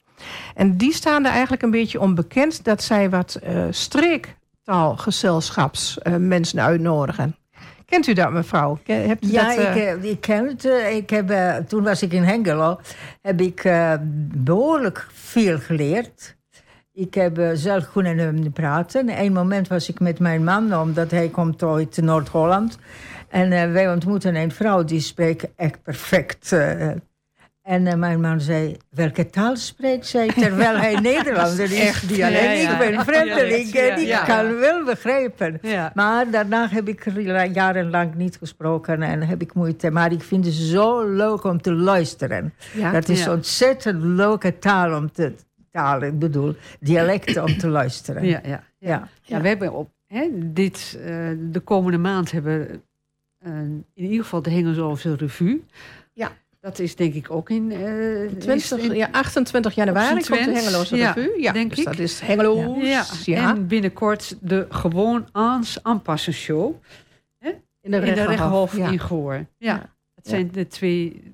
[0.55, 2.63] En die staan er eigenlijk een beetje onbekend...
[2.63, 4.45] dat zij wat eh streektaalgezelschaps
[5.97, 7.36] eh, mensen uitnodigen.
[7.86, 8.80] Kent u dat, mevrouw?
[8.86, 10.65] Hebt u Ja, dat, eh, ik, eh, ik ken het.
[10.65, 12.80] eh, Ik heb, eh, toen was ik in Hengelo.
[13.21, 13.93] Heb ik eh,
[14.36, 16.36] behoorlijk veel geleerd.
[16.93, 19.19] Ik heb eh, zelf kunnen praten.
[19.21, 22.77] Een moment was ik met mijn man, omdat hij komt uit Noord-Holland.
[23.27, 26.56] En eh, wij ontmoeten een vrouw die spreekt echt perfect.
[27.67, 30.27] En eh, mijn man zei, welke taal spreekt zij?
[30.27, 31.80] Terwijl hij Nederlander is.
[31.80, 32.43] echt dialect.
[32.43, 34.23] En Ja, ik ben vreemdeling Dialect, en ik ja.
[34.23, 35.60] kan wel begrijpen.
[35.93, 37.03] Maar daarna heb ik
[37.53, 39.91] jarenlang niet gesproken en heb ik moeite.
[39.91, 42.53] Maar ik vind het zo leuk om te luisteren.
[42.91, 45.34] Dat is ontzettend leuke taal om te
[45.71, 48.25] taal, ik bedoel, dialecten om te luisteren.
[48.25, 48.63] Ja, ja.
[48.77, 49.08] ja.
[49.21, 52.84] Ja, we hebben op hè, dit, eh, de komende maand hebben
[53.39, 55.63] eh, in ieder geval de Hengelshoofdse Revue.
[56.13, 56.32] Ja.
[56.67, 57.71] Dat is denk ik ook in...
[57.71, 57.77] eh,
[58.39, 61.41] 20, is in- ja, 28 januari komt de Hengeloze ja, Revue.
[61.41, 61.86] Ja, denk dus ik.
[61.86, 62.84] dat is Hengeloos.
[62.88, 63.06] ja.
[63.25, 66.75] Ja, En binnenkort de gewoon aans aanpassen show
[67.39, 67.99] in in de
[68.75, 68.89] ja.
[68.91, 69.45] in Goor.
[69.58, 71.34] Ja, het zijn de twee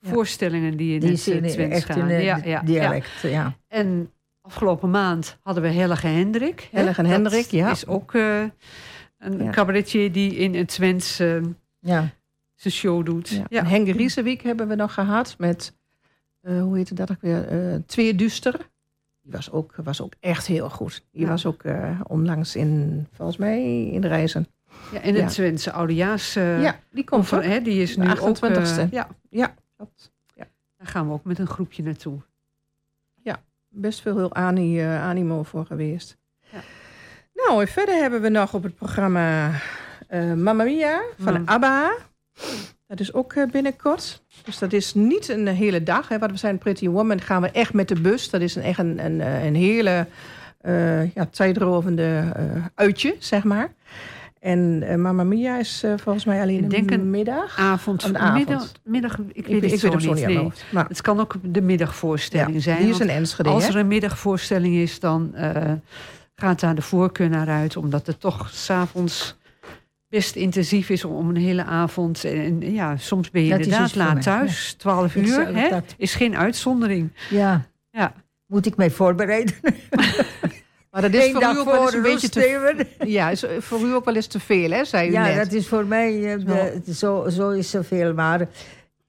[0.00, 1.98] voorstellingen die in Die het eh, Twents echt gaan.
[2.10, 3.08] in eh, ja, dialect.
[3.22, 3.56] Ja.
[3.68, 6.68] En afgelopen maand hadden we Helge Hendrik.
[6.72, 7.70] Helge Dat Hendrik, ja.
[7.70, 8.12] is ook
[9.18, 11.20] een cabaretier die in het Twents
[11.80, 12.10] Ja.
[12.62, 13.28] Zijn show doet.
[13.28, 13.44] Ja.
[13.48, 13.58] Ja.
[13.60, 15.74] En Henk Riesewiek hebben we nog gehad met,
[16.40, 18.70] eh, hoe heette dat ook weer, eh Twee Duster.
[19.22, 21.04] Die was ook, was ook echt heel goed.
[21.12, 21.28] Die Ja.
[21.28, 24.46] was ook eh, onlangs in, volgens mij, in de reizen.
[24.92, 25.28] Ja, en het Ja.
[25.28, 26.34] Twentse oudejaars...
[26.34, 27.42] ja, die komt ook.
[27.44, 28.20] hè, die is De nu 28e.
[28.20, 28.36] ook...
[28.38, 28.90] eh,
[29.30, 30.12] ja, Klopt.
[30.76, 32.18] daar gaan we ook met een groepje naartoe.
[33.74, 36.16] Best veel heel ani, animo voor geweest.
[36.52, 36.60] Ja.
[37.34, 39.50] Nou, en verder hebben we nog op het programma
[40.36, 41.48] Mamma Mia van Mm.
[41.48, 41.92] ABBA.
[42.86, 44.22] Dat is ook eh, binnenkort.
[44.44, 46.08] Dus dat is niet een hele dag.
[46.08, 46.18] Hè.
[46.18, 48.30] Wat we zijn Pretty Woman gaan we echt met de bus.
[48.30, 50.06] Dat is een, echt een, een, eh, een hele
[50.60, 53.72] eh, ja, tijdrovende eh, uitje, zeg maar.
[54.40, 57.58] En eh Mamma Mia is eh, volgens mij alleen Ik denk een middag.
[57.58, 58.38] Avond, Een avond.
[58.38, 60.26] middag, middag ik weet het ik zo weet het zo niet.
[60.26, 60.50] nee.
[60.72, 62.78] Maar, Het kan ook de middagvoorstelling ja, zijn.
[62.78, 65.72] die is een Enschede, Als er een middagvoorstelling is, dan eh,
[66.34, 67.76] gaat daar de voorkeur naar uit.
[67.76, 69.36] Omdat het toch s'avonds
[70.12, 72.24] best intensief is om een hele avond.
[72.24, 74.72] En, en ja, soms ben je Dat inderdaad voor laat thuis.
[74.78, 75.68] 12 Ik uur hè?
[75.68, 77.12] dat- is geen uitzondering.
[77.30, 77.66] ja.
[77.90, 78.12] Ja.
[78.46, 79.54] Moet ik mij voorbereiden?
[80.90, 82.86] Maar dat is Eén voor u ook wel eens voor een beetje te.
[83.06, 85.36] Ja, is voor u ook wel eens te veel, hè, zei u Ja, net.
[85.36, 86.46] dat is voor mij, eh,
[86.84, 88.14] de- zo, zo is zoveel.
[88.14, 88.48] Maar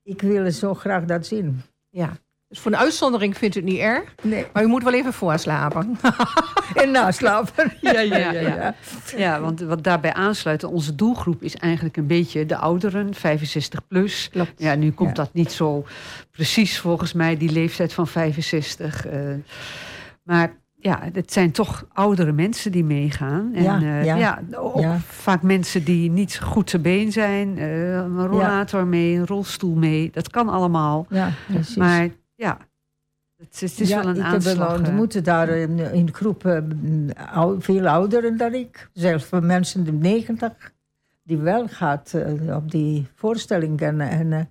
[0.04, 1.62] ik wil zo graag dat zien.
[1.89, 2.13] Ja.
[2.54, 4.16] Dus voor een uitzondering vindt u het niet erg.
[4.22, 4.46] Nee.
[4.54, 5.98] Maar u moet wel even voorslapen.
[6.84, 7.74] En naslapen.
[7.82, 8.76] Ja, ja, ja.
[9.18, 14.30] Ja, want wat daarbij aansluit, onze doelgroep is eigenlijk een beetje de ouderen, 65 plus.
[14.32, 14.52] Klopt.
[14.58, 15.24] Ja, nu komt Ja.
[15.24, 15.86] dat niet zo
[16.32, 19.06] precies volgens mij, die leeftijd van 65.
[19.08, 19.20] eh.
[20.24, 23.52] maar ja, het zijn toch oudere mensen die meegaan.
[23.54, 24.16] En Ja, eh, ja.
[24.16, 24.98] ja, ook Ja.
[25.08, 27.58] vaak mensen die niet goed te been zijn.
[27.58, 30.10] eh, een rollator mee, een rolstoel mee.
[30.13, 31.06] Dat kan allemaal.
[31.10, 31.76] Ja, precies.
[31.76, 32.08] Maar
[32.44, 32.58] ja,
[33.38, 34.58] het is, het is ja, wel een ik aanslag.
[34.58, 34.88] heb eh.
[34.88, 38.90] ontmoet daar in, in groepen ou- veel ouderen dan ik.
[38.94, 40.74] Zelfs van mensen in de negentig.
[41.24, 43.82] Die wel gaat eh, op die voorstelling.
[43.82, 44.42] En, en eh,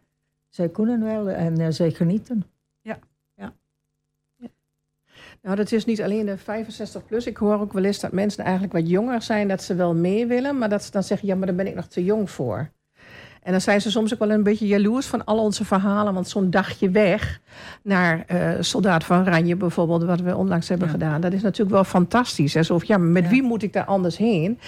[0.48, 2.44] zij kunnen wel en eh, zij genieten.
[5.42, 7.26] Nou, dat is niet alleen de 65 plus.
[7.26, 10.26] Ik hoor ook wel eens dat mensen eigenlijk wat jonger zijn, dat ze wel mee
[10.26, 12.70] willen, maar dat ze dan zeggen, ja, maar daar ben ik nog te jong voor.
[13.42, 16.14] En dan zijn ze soms ook wel een beetje jaloers van al onze verhalen.
[16.14, 17.40] Want zo'n dagje weg
[17.82, 20.92] naar eh, Soldaat van Oranje bijvoorbeeld, wat we onlangs hebben Ja.
[20.92, 22.54] gedaan, dat is natuurlijk wel fantastisch.
[22.54, 22.62] Hè?
[22.62, 23.30] Zo, ja, met Ja.
[23.30, 24.58] wie moet ik daar anders heen?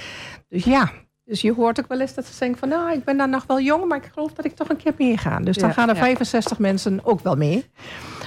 [0.48, 0.90] Dus ja,
[1.24, 3.44] dus je hoort ook wel eens dat ze denken van, nou, ik ben dan nog
[3.46, 5.38] wel jong, maar ik geloof dat ik toch een keer meega.
[5.40, 6.00] Dus dan Ja, gaan er ja.
[6.02, 7.64] 65 mensen ook wel mee.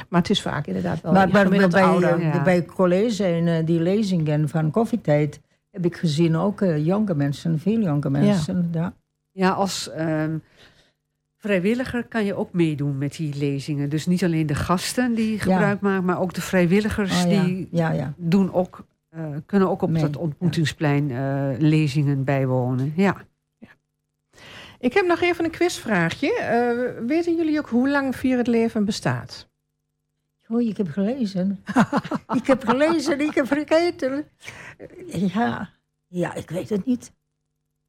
[0.09, 2.19] Maar het is vaak inderdaad wel maar bij, ouder.
[2.19, 2.43] eh, ja.
[2.43, 5.39] bij college en eh, die lezingen van koffietijd
[5.71, 8.69] heb ik gezien ook jonge mensen, veel jonge mensen.
[8.73, 8.93] Ja.
[9.37, 10.37] Ja, als ehm,
[11.37, 13.89] vrijwilliger kan je ook meedoen met die lezingen.
[13.89, 17.43] Dus niet alleen de gasten die gebruik maken, maar ook de vrijwilligers Oh, ja.
[17.43, 18.13] die Ja, ja.
[18.15, 22.93] doen ook, eh, kunnen ook op Mee, dat ontmoetingsplein eh, lezingen bijwonen.
[22.95, 23.15] Ja.
[24.79, 26.33] Ik heb nog even een quizvraagje.
[26.39, 29.49] Eh, weten jullie ook hoe lang Vier het Leven bestaat?
[30.47, 31.63] Oh, ik heb gelezen.
[32.33, 34.25] ik heb gelezen, ik heb vergeten.
[35.07, 35.69] Ja,
[36.07, 37.11] ja, ik weet het niet.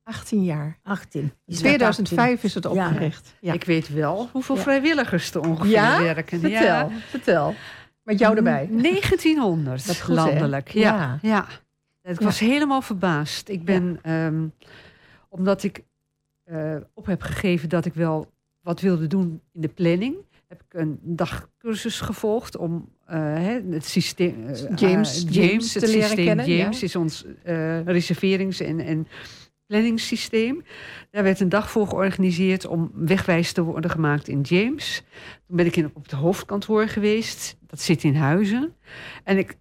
[0.09, 0.79] 18 jaar.
[0.83, 1.21] 18.
[1.21, 3.35] In Is dat 2005 is het opgericht.
[3.41, 4.63] Ja, Ik weet wel hoeveel Ja.
[4.63, 6.03] vrijwilligers er ongeveer Ja?
[6.03, 6.41] werken.
[6.41, 6.89] vertel, Ja.
[7.09, 7.55] vertel.
[8.03, 8.69] Met jou erbij.
[8.71, 10.69] 1900 Dat is goed, landelijk.
[10.69, 11.19] Ja.
[11.23, 11.47] Ja.
[12.03, 12.11] ja.
[12.13, 13.49] Ik was helemaal verbaasd.
[13.49, 14.47] Ik ben, ehm,
[15.29, 15.83] omdat ik
[16.45, 20.15] eh, op heb gegeven dat ik wel wat wilde doen in de planning,
[20.47, 24.47] heb ik een dagcursus gevolgd om eh, hè, het systeem.
[24.49, 26.45] eh, James- James het te leren systeem ja.
[26.45, 29.07] James is ons eh, reserverings- en, en
[29.69, 30.63] planningssysteem.
[31.11, 35.03] Daar werd een dag voor georganiseerd om wegwijs te worden gemaakt in James.
[35.47, 37.57] Toen ben ik in, op het hoofdkantoor geweest.
[37.67, 38.75] Dat zit in Huizen.
[39.25, 39.57] En ik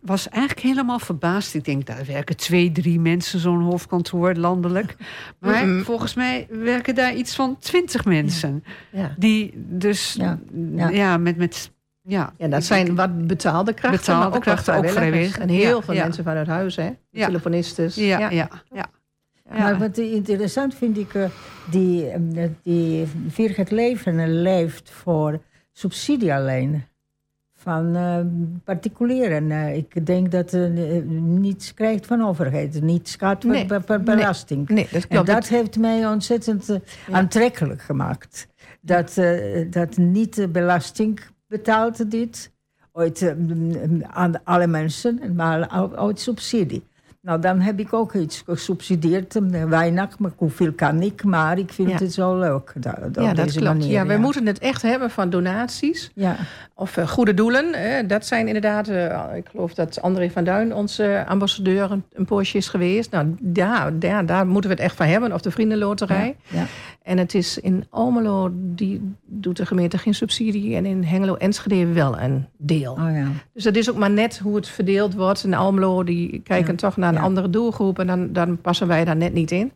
[0.00, 1.54] was eigenlijk helemaal verbaasd.
[1.54, 4.96] Ik denk, daar werken twee, drie mensen zo'n hoofdkantoor landelijk.
[5.40, 5.82] Maar Mhm.
[5.82, 8.64] volgens mij werken daar iets van twintig mensen.
[8.92, 9.14] Ja.
[9.18, 10.16] Die dus
[10.92, 11.36] Ja, met...
[11.36, 11.70] met
[12.02, 15.38] ja, Ja, dat zijn wat betaalde krachten, Betaalde maar ook krachten, ook vrijwilligers.
[15.38, 16.02] En heel Ja, veel ja.
[16.04, 16.90] mensen vanuit huis, hè?
[17.10, 17.94] De telefonistes.
[17.94, 18.86] ja, ja, ja.
[19.54, 19.58] Ja.
[19.62, 21.24] Maar wat interessant vind ik, eh,
[21.70, 25.40] die, eh, die Vier het Leven leeft voor
[25.72, 26.82] subsidie alleen.
[27.54, 28.18] Van eh,
[28.64, 29.50] particulieren.
[29.50, 32.80] Eh, ik denk dat uh, niets krijgt van overheid.
[32.82, 33.98] Niets gaat Nee, be- nee.
[34.00, 34.68] belasting.
[34.68, 35.26] Nee, dat En klopt.
[35.26, 36.76] dat heeft mij ontzettend eh,
[37.08, 37.14] Ja.
[37.14, 38.46] aantrekkelijk gemaakt.
[38.80, 42.50] Dat, eh, dat niet de belasting betaalt dit.
[42.92, 46.82] Ooit eh, mm, aan alle mensen, maar uit subsidie.
[47.22, 49.38] Nou, dan heb ik ook iets gesubsidieerd.
[49.68, 51.24] Weinig, maar hoeveel kan ik?
[51.24, 51.96] Maar ik vind Ja.
[51.98, 52.72] het zo leuk.
[52.76, 53.72] da- ja, dat deze klopt.
[53.78, 53.90] manier.
[53.90, 56.10] ja, we moeten het echt hebben van donaties.
[56.14, 56.36] Ja,
[56.74, 57.74] Of eh, goede doelen.
[57.74, 62.24] eh, dat zijn inderdaad, eh, ik geloof dat André van Duin onze ambassadeur een, een
[62.24, 63.10] poosje is geweest.
[63.10, 65.32] Nou, daar, daar, daar moeten we het echt van hebben.
[65.32, 66.36] Of de Vriendenloterij.
[66.48, 66.64] ja.
[67.02, 70.76] En het is in Almelo, die doet de gemeente geen subsidie.
[70.76, 72.92] En in Hengelo Enschede wel een deel.
[72.92, 73.26] Oh ja.
[73.52, 75.44] Dus dat is ook maar net hoe het verdeeld wordt.
[75.44, 76.78] En Almelo, die kijken Ja.
[76.78, 77.20] toch naar een Ja.
[77.20, 77.98] andere doelgroep.
[77.98, 79.72] En dan, dan passen wij daar net niet in.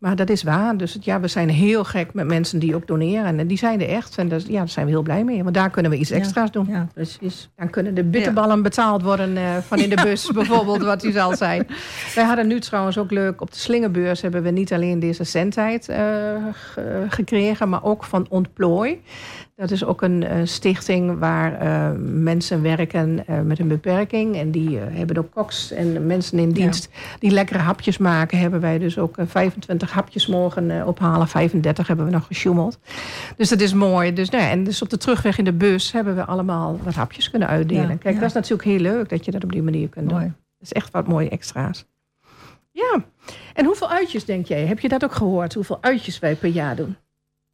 [0.00, 0.76] Maar dat is waar.
[0.76, 3.38] Dus ja, we zijn heel gek met mensen die ook doneren.
[3.38, 4.16] En die zijn er echt.
[4.18, 5.42] En ja, daar zijn we heel blij mee.
[5.42, 6.66] Want daar kunnen we iets extra's doen.
[6.68, 7.50] ja, precies.
[7.56, 11.36] Dan kunnen de bitterballen betaald worden eh, van in de bus, bijvoorbeeld, wat u zal
[11.36, 11.66] zijn.
[12.14, 15.88] Wij hadden nu trouwens ook leuk, op de slingerbeurs hebben we niet alleen deze centheid
[15.88, 15.98] eh,
[16.52, 19.00] ge- gekregen, maar ook van Ontplooi.
[19.60, 24.36] Dat is ook een stichting waar eh, mensen werken eh, met een beperking.
[24.36, 28.38] En die eh, hebben ook koks en mensen in dienst die lekkere hapjes maken.
[28.38, 31.28] Hebben wij dus ook eh, 25 hapjes mogen eh, ophalen.
[31.28, 32.78] 35 hebben we nog gesjoemeld.
[33.36, 34.12] Dus dat is mooi.
[34.12, 36.94] Dus, nou ja, en dus op de terugweg in de bus hebben we allemaal wat
[36.94, 37.88] hapjes kunnen uitdelen.
[37.88, 40.18] Ja, Kijk, dat is natuurlijk heel leuk dat je dat op die manier kunt doen.
[40.18, 41.86] Dat is echt wat mooie extra's.
[42.70, 43.04] Ja.
[43.54, 44.66] En hoeveel uitjes denk jij?
[44.66, 45.54] Heb je dat ook gehoord?
[45.54, 46.96] Hoeveel uitjes wij per jaar doen?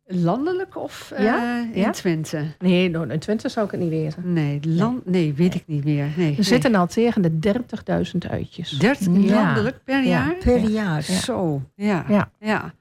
[0.09, 1.59] Landelijk of eh, Ja?
[1.73, 1.91] in Ja?
[1.91, 2.45] Twente?
[2.59, 4.33] Nee, in Twente zou ik het niet weten.
[4.33, 6.09] Nee, land, nee, weet ik niet meer.
[6.17, 8.71] Nee, We zitten al tegen de 30.000 uitjes.
[8.71, 9.35] 30 Ja.
[9.35, 10.09] landelijk per Ja.
[10.09, 10.35] jaar?
[10.45, 11.03] Per jaar.
[11.03, 12.05] Zo, ja.
[12.09, 12.31] Ja.
[12.41, 12.75] ja.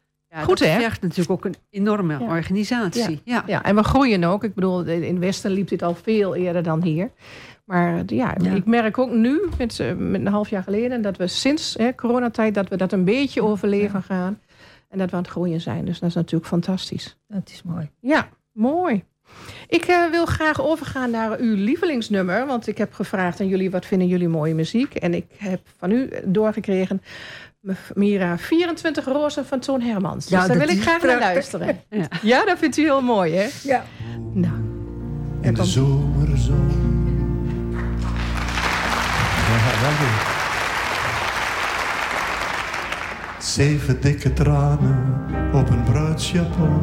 [0.43, 0.79] Goed, dat hè?
[0.79, 3.21] vergt natuurlijk ook een enorme organisatie.
[3.23, 3.43] Ja.
[3.47, 4.43] Ja, en we groeien ook.
[4.43, 7.09] Ik bedoel, in Westen liep dit al veel eerder dan hier.
[7.65, 8.51] Maar ja, Ja.
[8.51, 11.01] ik merk ook nu, met, eh, met een half jaar geleden...
[11.01, 14.39] dat we sinds hè, coronatijd dat we dat een beetje overleven gaan.
[14.89, 15.85] En dat we aan het groeien zijn.
[15.85, 17.17] Dus dat is natuurlijk fantastisch.
[17.27, 17.89] Dat is mooi.
[17.99, 19.03] Ja, mooi.
[19.67, 22.45] Ik eh, wil graag overgaan naar uw lievelingsnummer.
[22.45, 24.95] Want ik heb gevraagd aan jullie, wat vinden jullie mooie muziek?
[24.95, 27.01] En ik heb van u doorgekregen...
[27.93, 30.27] Mira, 24 rozen van Toon Hermans.
[30.29, 31.79] Ja, dus daar dat wil ik graag naar luisteren.
[31.89, 32.07] Ja.
[32.21, 33.47] Ja, dat vindt u heel mooi, hè?
[33.63, 33.85] Ja.
[34.33, 34.53] Nou,
[35.41, 36.69] In de zomerzon.
[39.47, 40.34] Ja, dank u.
[43.45, 46.81] Zeven dikke tranen op een bruidsjapon.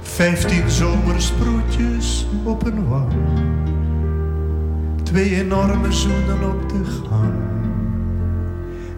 [0.00, 3.12] Vijftien zomersproetjes op een wang.
[5.02, 7.34] Twee enorme zoenen op de gang.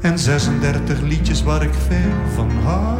[0.00, 2.98] En 36 liedjes waar ik veel van hou.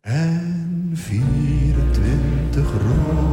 [0.00, 3.27] En 24 rozen,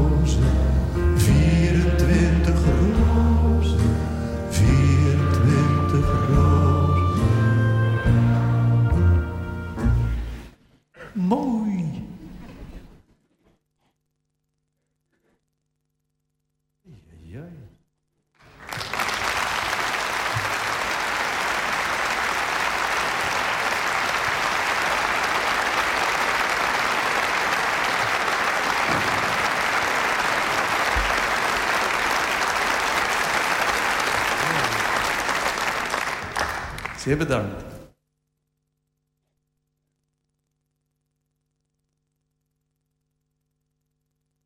[37.05, 37.61] Zeer bedankt.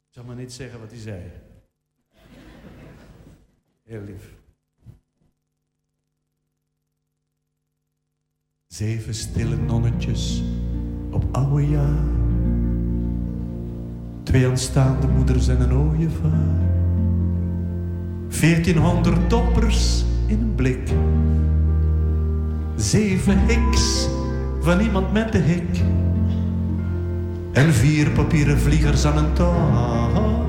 [0.07, 1.31] Ik zal maar niet zeggen wat hij zei.
[3.83, 4.33] Heel lief.
[8.67, 10.41] Zeven stille nonnetjes
[11.11, 12.03] op oude jaar.
[14.23, 16.67] Twee aanstaande moeders en een ooievaar.
[18.27, 20.89] Veertienhonderd doppers in een blik.
[22.79, 24.07] Zeven hiks
[24.61, 25.77] van iemand met de hik.
[27.51, 30.48] En vier papieren vliegers aan een touw.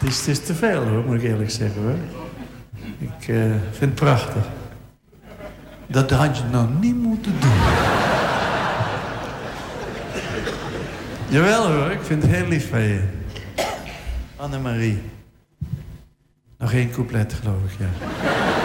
[0.00, 1.94] Het is te veel, hoor, moet ik eerlijk zeggen, hoor.
[2.98, 3.36] Ik eh,
[3.70, 4.44] vind het prachtig.
[5.86, 7.50] Dat had je nou niet moeten doen.
[11.28, 13.02] Jawel hoor, ik vind het heel lief van je.
[14.36, 15.02] Annemarie.
[16.58, 18.59] Nog één couplet, geloof ik, ja.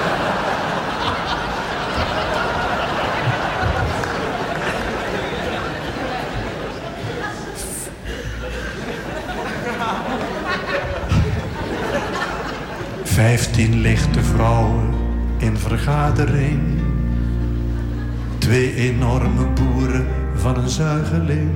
[13.15, 14.93] Vijftien lichte vrouwen
[15.37, 16.61] in vergadering.
[18.37, 21.51] Twee enorme boeren van een zuigeling.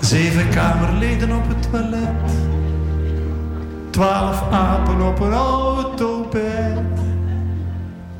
[0.00, 2.32] Zeven kamerleden op het toilet.
[3.90, 6.78] Twaalf apen op een autobed.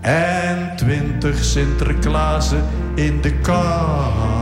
[0.00, 2.64] En twintig Sinterklaasen
[2.94, 4.33] in de kou.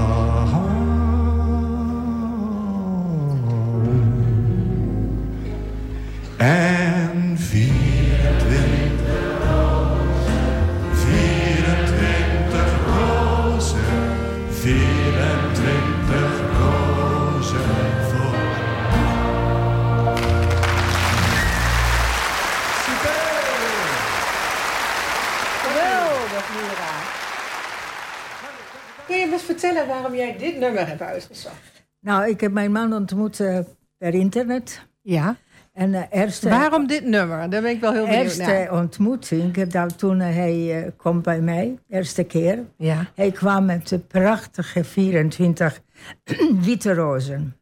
[29.62, 31.84] Vertellen waarom jij dit nummer hebt uitgezocht?
[32.00, 33.58] Nou, ik heb mijn man ontmoet eh,
[33.98, 34.86] per internet.
[35.02, 35.36] Ja.
[35.72, 37.50] En eerste, Waarom dit nummer?
[37.50, 38.72] Daar ben ik wel heel benieuwd eerste naar.
[38.72, 42.64] ontmoeting, dat toen hij eh, kwam bij mij, eerste keer.
[42.76, 43.10] Ja.
[43.14, 45.80] Hij kwam met de prachtige 24
[46.66, 47.56] witte rozen.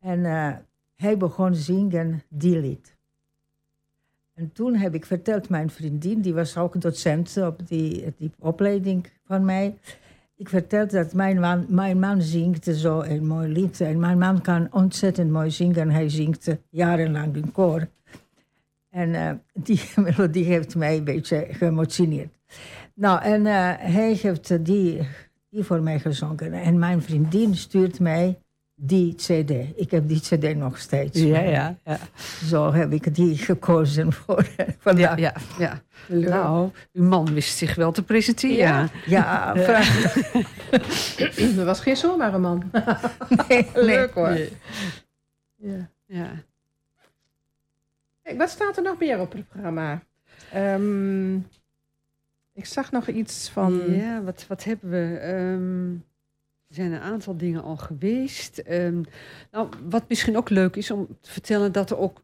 [0.00, 0.50] En eh,
[0.96, 2.96] hij begon zingen die lied.
[4.34, 9.06] En toen heb ik verteld, mijn vriendin, die was ook docent op die, die opleiding
[9.26, 9.78] van mij.
[10.36, 13.80] Ik vertelde dat mijn man, mijn man zingt zo een mooi lied.
[13.80, 15.90] En mijn man kan ontzettend mooi zingen.
[15.90, 17.88] Hij zingt jarenlang in koor.
[18.90, 22.32] En eh, die melodie heeft mij een beetje geëmotioneerd.
[22.94, 25.08] Nou, en eh, hij heeft die,
[25.50, 26.52] die voor mij gezongen.
[26.52, 28.38] En mijn vriendin stuurt mij
[28.74, 29.50] die cd.
[29.76, 31.20] Ik heb die cd nog steeds.
[31.20, 31.98] Ja, ja, ja.
[32.44, 35.18] Zo heb ik die gekozen voor Ja, vandaag.
[35.18, 35.82] ja, ja.
[36.08, 38.56] Nou, uw man wist zich wel te presenteren.
[38.56, 38.88] Ja.
[39.06, 40.12] Ja, vraag.
[41.54, 42.70] Dat was geen zomaar een man.
[43.48, 43.68] Nee.
[43.74, 44.28] Leuk hoor.
[44.30, 44.52] Nee.
[45.56, 45.88] Ja.
[46.06, 46.30] Ja.
[48.22, 50.02] Kijk, wat staat er nog meer op het programma?
[50.52, 51.34] Ehm,
[52.52, 53.94] ik zag nog iets van...
[53.94, 55.16] Ja, wat, wat hebben we?
[55.18, 55.94] Ehm,
[56.74, 58.58] er zijn een aantal dingen al geweest.
[58.58, 59.02] Ehm,
[59.50, 62.22] nou, wat misschien ook leuk is om te vertellen dat er ook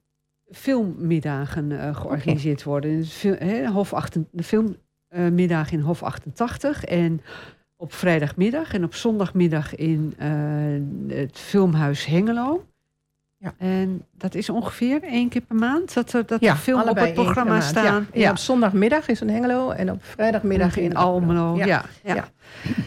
[0.50, 2.90] filmmiddagen eh, georganiseerd worden.
[2.90, 7.20] In het fil- hè, Hof 8, de filmmiddag in Hof 88 en
[7.76, 10.30] op vrijdagmiddag en op zondagmiddag in eh,
[11.16, 12.64] het filmhuis Hengelo.
[13.42, 13.54] Ja.
[13.58, 16.96] En dat is ongeveer één keer per maand dat er dat ja, er film op
[16.96, 18.06] het programma staan.
[18.12, 18.20] Ja.
[18.20, 21.56] Ja, Op zondagmiddag is in Hengelo en op vrijdagmiddag in in Almelo.
[21.56, 21.84] Ja.
[22.04, 22.28] Ja.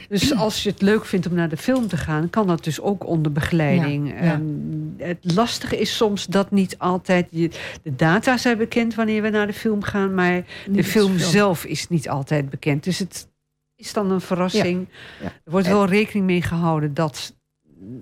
[0.10, 2.82] Dus als je het leuk vindt om naar de film te gaan, kan dat dus
[2.82, 4.14] ook onder begeleiding.
[4.14, 7.50] En het lastige is soms dat niet altijd je,
[7.84, 11.18] de data zijn bekend wanneer we naar de film gaan, maar de film film.
[11.18, 12.84] zelf is niet altijd bekend.
[12.84, 13.28] Dus het
[13.76, 14.88] is dan een verrassing.
[15.24, 17.36] Er wordt wel rekening mee gehouden dat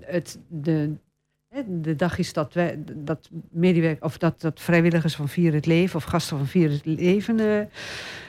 [0.00, 0.94] het de,
[1.68, 5.96] de dag is dat, wij, dat medewerk, of dat, dat vrijwilligers van Vier het Leven
[5.96, 7.58] of gasten van Vier het Leven eh,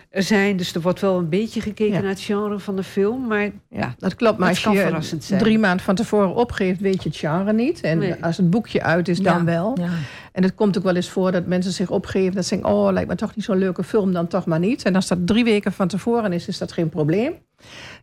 [0.09, 0.57] er zijn.
[0.57, 1.99] Dus er wordt wel een beetje gekeken Ja.
[2.01, 3.27] naar het genre van de film.
[3.27, 4.37] Maar Ja, dat klopt.
[4.37, 5.39] Maar Het als kan je verrassend zijn.
[5.39, 7.81] drie maanden van tevoren opgeeft, weet je het genre niet.
[7.81, 8.23] En Nee.
[8.23, 9.77] als het boekje uit is, dan Ja, wel.
[9.79, 9.89] Ja.
[10.33, 12.35] En het komt ook wel eens voor dat mensen zich opgeven.
[12.35, 14.83] Dat ze denken, oh, lijkt me toch niet zo'n leuke film, dan toch maar niet.
[14.83, 17.33] En als dat drie weken van tevoren is, is dat geen probleem.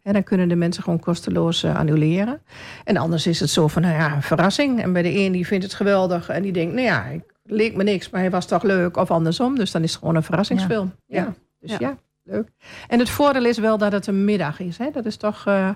[0.02, 2.42] En dan kunnen de mensen gewoon kosteloos eh, annuleren.
[2.84, 4.82] En anders is het zo van, nou ja, een verrassing.
[4.82, 7.76] En bij de een die vindt het geweldig en die denkt, nou ja, ik leek
[7.76, 8.96] me niks, maar hij was toch leuk.
[8.96, 9.56] Of andersom.
[9.56, 10.92] Dus dan is het gewoon een verrassingsfilm.
[11.06, 11.22] Ja.
[11.22, 11.34] Ja.
[11.60, 11.76] Dus Ja.
[11.78, 11.98] ja.
[12.22, 12.48] leuk.
[12.88, 14.78] En het voordeel is wel dat het een middag is.
[14.78, 14.90] Hè?
[14.92, 15.70] Dat is toch eh,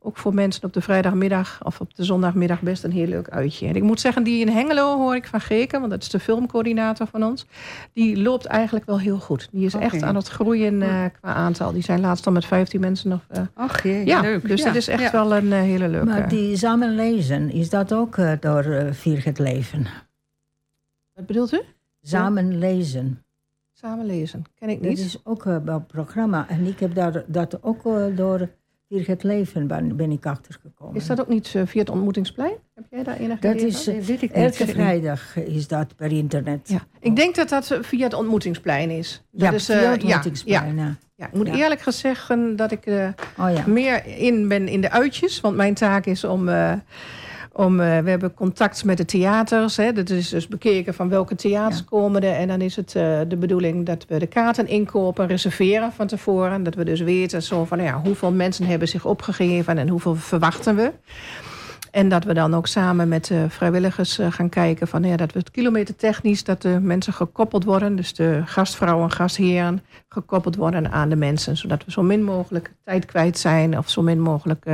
[0.00, 3.66] ook voor mensen op de vrijdagmiddag of op de zondagmiddag best een heel leuk uitje.
[3.66, 6.20] En ik moet zeggen, die in Hengelo hoor ik van Geken, want dat is de
[6.20, 7.46] filmcoördinator van ons.
[7.92, 9.48] Die loopt eigenlijk wel heel goed.
[9.52, 9.84] Die is Oké.
[9.84, 11.72] echt aan het groeien eh, qua aantal.
[11.72, 13.20] Die zijn laatst al met 15 mensen nog.
[13.28, 14.48] eh, ach jee, ja, leuk.
[14.48, 14.66] dus ja.
[14.66, 15.10] dat is echt ja.
[15.12, 16.06] wel een eh, hele leuke.
[16.06, 19.86] Maar die samen lezen, is dat ook door eh, Vier het Leven?
[21.14, 21.60] Wat bedoelt u?
[22.02, 23.22] Samen lezen.
[23.72, 24.44] Samen lezen.
[24.58, 24.98] Ken ik Dat niet.
[24.98, 26.48] is ook een uh, programma.
[26.48, 27.82] En ik heb daar, dat ook
[28.16, 28.48] door
[28.88, 30.94] Vier het Leven ben, ben ik achtergekomen.
[30.96, 32.52] Is dat ook niet eh, via het ontmoetingsplein?
[32.74, 33.92] Heb jij daar enig Dat idee is, van?
[33.92, 34.72] eh, Nee, weet ik Elke niet.
[34.72, 36.68] vrijdag is dat per internet.
[36.68, 39.22] Ja, ik denk dat dat eh, via het ontmoetingsplein is.
[39.30, 40.94] Dat Ja, is, eh, via het ontmoetingsplein, ja, ja.
[41.16, 41.54] ja, ik moet Ja.
[41.54, 43.08] eerlijk gezegd zeggen dat ik eh,
[43.38, 43.66] Oh ja.
[43.66, 45.40] meer in ben in de uitjes.
[45.40, 46.48] Want mijn taak is om.
[46.48, 46.72] eh,
[47.58, 49.76] om eh, we hebben contact met de theaters.
[49.76, 49.92] Hè.
[49.92, 51.84] Dat is dus bekeken van welke theaters Ja.
[51.88, 52.34] komen er.
[52.34, 56.62] En dan is het eh, de bedoeling dat we de kaarten inkopen, reserveren van tevoren.
[56.62, 60.14] Dat we dus weten zo van nou ja, hoeveel mensen hebben zich opgegeven en hoeveel
[60.14, 60.92] verwachten we.
[61.90, 65.32] En dat we dan ook samen met de vrijwilligers eh, gaan kijken van ja, dat
[65.32, 67.96] we het kilometertechnisch, dat de mensen gekoppeld worden.
[67.96, 71.56] Dus de gastvrouwen en gastheren gekoppeld worden aan de mensen.
[71.56, 74.64] Zodat we zo min mogelijk tijd kwijt zijn of zo min mogelijk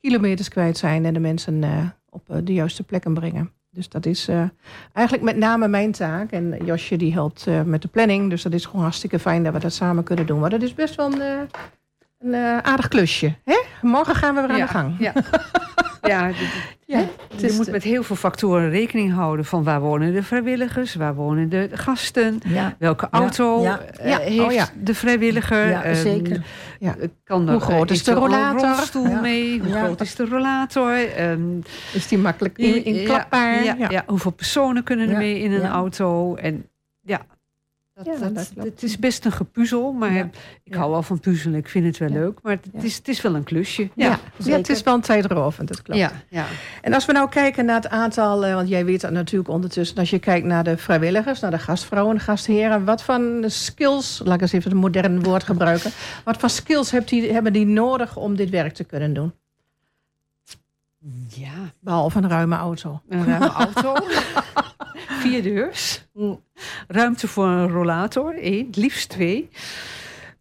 [0.00, 1.62] kilometers kwijt zijn en de mensen
[2.10, 3.50] op eh, de juiste plekken brengen.
[3.70, 4.44] Dus dat is eh,
[4.92, 6.30] eigenlijk met name mijn taak.
[6.30, 8.30] En Josje die helpt eh, met de planning.
[8.30, 10.40] Dus dat is gewoon hartstikke fijn dat we dat samen kunnen doen.
[10.40, 11.48] Maar dat is best wel een,
[12.18, 13.34] een eh, aardig klusje.
[13.44, 13.58] Hè?
[13.82, 14.94] Morgen gaan we weer aan ja, de gang.
[14.98, 15.12] Ja,
[16.12, 16.30] ja,
[16.86, 16.98] Ja,
[17.36, 20.94] je is moet de- met heel veel factoren rekening houden van waar wonen de vrijwilligers,
[20.94, 22.74] waar wonen de gasten, Ja.
[22.78, 23.74] welke auto eh,
[24.18, 24.68] heeft oh ja.
[24.80, 25.68] de vrijwilliger.
[25.68, 26.42] Ja, Ehm, zeker.
[26.78, 26.94] Ja.
[27.24, 28.60] Kan er, Hoe groot eh, is de een rollator?
[28.60, 29.20] rolstoel Ja.
[29.20, 29.60] mee?
[29.60, 30.92] Hoe groot is de rollator?
[30.92, 31.58] Ehm,
[31.92, 33.64] Is die makkelijk in, inklapbaar?
[33.64, 36.34] Ja, ja, hoeveel personen kunnen er mee in een auto?
[36.34, 36.68] En
[37.02, 37.20] ja,
[38.04, 38.68] dat, Ja, dat, dat klopt.
[38.68, 40.30] het is best een gepuzzel, maar Ja.
[40.64, 41.58] ik hou wel van puzzelen.
[41.58, 42.14] Ik vind het wel Ja.
[42.14, 43.88] leuk, maar het, is, het is wel een klusje.
[43.94, 46.00] Ja, het is wel een tijdrovend, dat klopt.
[46.00, 46.44] ja, ja.
[46.82, 49.96] En als we nou kijken naar het aantal, eh, want jij weet dat natuurlijk ondertussen,
[49.96, 54.34] als je kijkt naar de vrijwilligers, naar de gastvrouwen en gastheren, wat voor skills, laat
[54.34, 55.90] ik eens even een modern woord gebruiken,
[56.24, 59.32] wat voor skills hebt die, hebben die nodig om dit werk te kunnen doen?
[61.28, 61.72] Ja.
[61.80, 63.00] Behalve een ruime auto.
[63.08, 63.94] Een ruime auto.
[65.22, 66.06] Vier deurs.
[66.88, 68.34] Ruimte voor een rollator.
[68.38, 69.48] één, het liefst twee.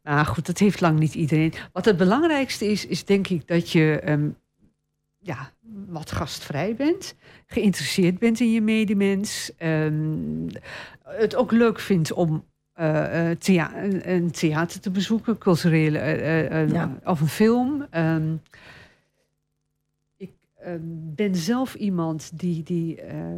[0.03, 1.53] Maar goed, dat heeft lang niet iedereen.
[1.71, 4.29] Wat het belangrijkste is, is denk ik dat je ehm,
[5.17, 5.51] ja,
[5.87, 7.15] wat gastvrij bent.
[7.45, 9.51] Geïnteresseerd bent in je medemens.
[9.57, 10.47] ehm,
[11.03, 12.43] het ook leuk vindt om
[13.39, 15.37] thea- een- theater te bezoeken.
[15.37, 16.97] Culturele, eh, Ja.
[17.03, 17.85] of een film.
[17.89, 18.35] Ehm,
[20.67, 23.37] ik ehm, ben zelf iemand die, die eh,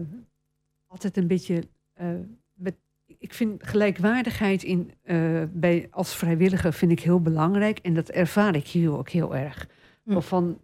[0.87, 1.63] altijd een beetje.
[1.93, 2.07] eh,
[2.53, 2.75] met,
[3.05, 7.79] ik vind gelijkwaardigheid in, eh, bij, als vrijwilliger vind ik heel belangrijk.
[7.79, 9.67] En dat ervaar ik hier ook heel erg.
[10.03, 10.19] Hm.
[10.19, 10.59] Van,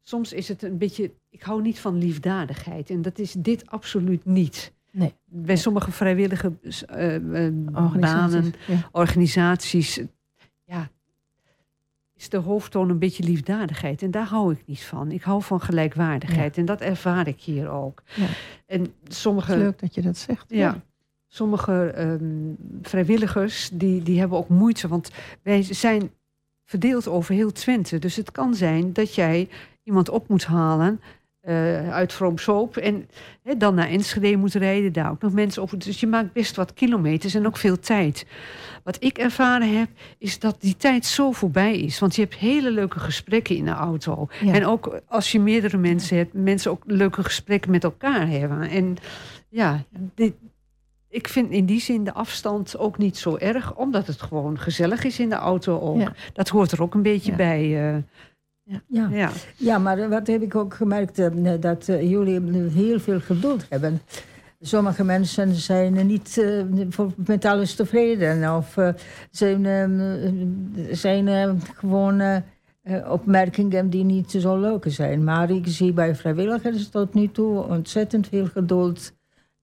[0.00, 1.12] soms is het een beetje.
[1.28, 2.90] Ik hou niet van liefdadigheid.
[2.90, 4.72] En dat is dit absoluut niet.
[4.90, 5.14] Nee.
[5.24, 6.52] Bij sommige vrijwillige
[6.90, 8.52] banen Organisaties.
[8.66, 8.88] Ja.
[8.92, 10.00] organisaties,
[10.64, 10.90] ja,
[12.22, 14.02] is de hoofdtoon een beetje liefdadigheid.
[14.02, 15.10] En daar hou ik niet van.
[15.10, 16.56] Ik hou van gelijkwaardigheid.
[16.56, 18.02] En dat ervaar ik hier ook.
[18.14, 18.26] Ja.
[18.66, 20.44] En sommige, leuk dat je dat zegt.
[20.48, 20.82] ja,
[21.28, 24.88] sommige ehm, vrijwilligers, die, die hebben ook moeite.
[24.88, 25.10] Want
[25.42, 26.10] wij zijn
[26.64, 27.98] verdeeld over heel Twente.
[27.98, 29.48] Dus het kan zijn dat jij
[29.82, 31.00] iemand op moet halen
[31.40, 32.76] eh, uit Vroomsoop.
[32.76, 33.08] En
[33.58, 35.80] dan naar Enschede moet rijden, daar ook nog mensen op.
[35.80, 38.26] Dus je maakt best wat kilometers en ook veel tijd.
[38.84, 41.98] Wat ik ervaren heb, is dat die tijd zo voorbij is.
[41.98, 44.28] Want je hebt hele leuke gesprekken in de auto.
[44.44, 44.52] Ja.
[44.54, 48.60] En ook als je meerdere mensen hebt, mensen ook leuke gesprekken met elkaar hebben.
[48.60, 48.96] En
[49.48, 49.82] ja,
[50.14, 50.34] dit,
[51.08, 55.04] ik vind in die zin de afstand ook niet zo erg, omdat het gewoon gezellig
[55.04, 56.00] is in de auto ook.
[56.00, 56.12] Ja.
[56.32, 57.36] Dat hoort er ook een beetje Ja.
[57.36, 57.92] bij.
[57.94, 57.96] eh,
[58.88, 59.08] Ja.
[59.10, 59.30] ja.
[59.56, 64.00] ja, maar wat heb ik ook gemerkt, eh, dat eh, jullie heel veel geduld hebben.
[64.64, 68.56] Sommige mensen zijn niet eh, voor- met alles tevreden.
[68.56, 68.88] Of eh,
[69.30, 72.36] zijn, eh, zijn eh, gewoon eh,
[72.82, 75.24] eh, opmerkingen die niet zo leuk zijn.
[75.24, 79.12] Maar ik zie bij vrijwilligers tot nu toe ontzettend veel geduld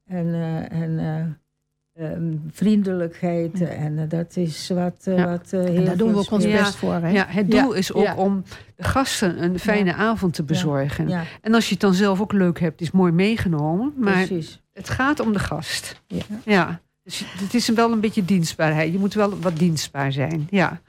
[0.05, 3.61] en, eh, en eh, ehm, vriendelijkheid.
[3.61, 5.29] En dat is wat, Ja.
[5.29, 6.93] wat heel En daar doen we ook ons best voor.
[6.93, 7.09] Hè?
[7.09, 8.15] Ja, het doel Ja, is ook ja.
[8.15, 8.43] om
[8.75, 11.07] de gasten een fijne avond te bezorgen.
[11.07, 13.93] Ja, En als je het dan zelf ook leuk hebt, is mooi meegenomen.
[13.97, 14.61] Maar precies.
[14.79, 16.01] Het gaat om de gast.
[16.07, 16.23] Ja.
[16.45, 16.79] Ja.
[17.03, 18.91] Dus het is wel een beetje dienstbaarheid.
[18.91, 20.47] Je moet wel wat dienstbaar zijn.
[20.49, 20.81] Ja.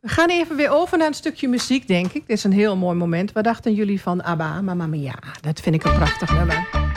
[0.00, 2.26] We gaan even weer over naar een stukje muziek, denk ik.
[2.26, 3.32] Dit is een heel mooi moment.
[3.32, 5.14] Wat dachten jullie van ABBA, Mamma Mia?
[5.40, 6.89] Dat vind ik een prachtig nummer.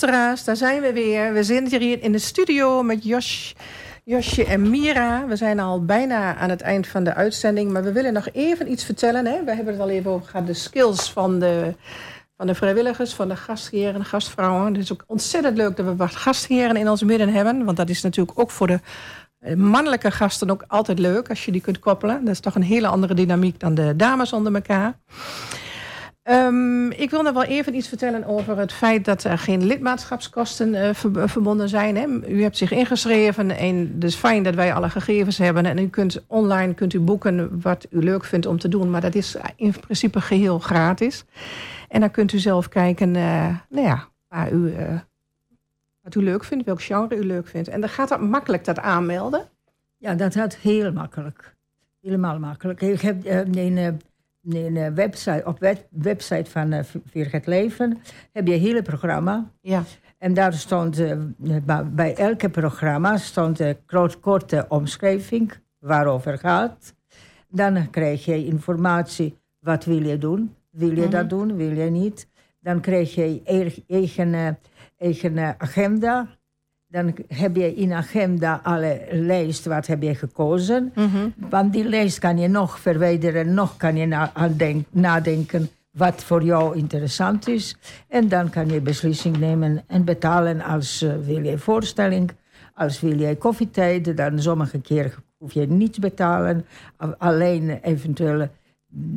[0.00, 1.32] Luisteraars, daar zijn we weer.
[1.32, 3.54] We zitten hier in de studio met Jos,
[4.04, 5.26] Josje en Mira.
[5.26, 8.70] We zijn al bijna aan het eind van de uitzending, maar we willen nog even
[8.70, 9.26] iets vertellen.
[9.26, 9.44] Hè?
[9.44, 11.74] We hebben het al even over gehad, de skills van de,
[12.36, 14.72] van de vrijwilligers, van de gastheren en gastvrouwen.
[14.72, 17.88] Het is ook ontzettend leuk dat we wat gastheren in ons midden hebben, want dat
[17.88, 18.80] is natuurlijk ook voor de
[19.38, 22.24] eh, mannelijke gasten ook altijd leuk als je die kunt koppelen.
[22.24, 24.98] Dat is toch een hele andere dynamiek dan de dames onder elkaar.
[26.22, 30.74] Ehm, ik wil nog wel even iets vertellen over het feit dat er geen lidmaatschapskosten
[30.74, 31.96] eh, ver- verbonden zijn.
[31.96, 32.06] Hè.
[32.28, 35.66] U hebt zich ingeschreven en is fijn dat wij alle gegevens hebben.
[35.66, 38.90] En u kunt online kunt u boeken wat u leuk vindt om te doen.
[38.90, 41.24] Maar dat is in principe geheel gratis.
[41.88, 44.98] En dan kunt u zelf kijken eh, nou ja, waar u, eh,
[46.02, 47.68] wat u leuk vindt, welk genre u leuk vindt.
[47.68, 49.48] En dan gaat dat makkelijk dat aanmelden.
[49.96, 51.54] Ja, dat gaat heel makkelijk.
[52.00, 52.80] Helemaal makkelijk.
[52.80, 54.00] Ik heb een,
[54.48, 57.98] een website, op web, website van eh, Vier het Leven
[58.32, 59.50] heb je een hele programma.
[59.60, 59.82] Ja.
[60.18, 61.18] En daar stond eh,
[61.92, 66.94] bij- elke programma stond een groot, korte omschrijving waarover het gaat.
[67.48, 70.54] Dan krijg je informatie, wat wil je doen?
[70.70, 72.28] Wil je dat doen, wil je niet?
[72.60, 73.82] Dan krijg je eigen,
[74.98, 76.28] eigen, eh, eh, agenda.
[76.90, 80.92] Dan heb je in agenda alle lijst, wat heb je gekozen.
[81.50, 84.32] Want die lijst kan je nog verwijderen, nog kan je na-
[84.90, 87.76] nadenken wat voor jou interessant is.
[88.08, 92.30] En dan kan je beslissing nemen en betalen als eh, wil je voorstelling,
[92.74, 94.16] als wil je koffietijd.
[94.16, 96.64] Dan sommige keer hoef je niets betalen.
[97.04, 98.48] A- Alleen eventueel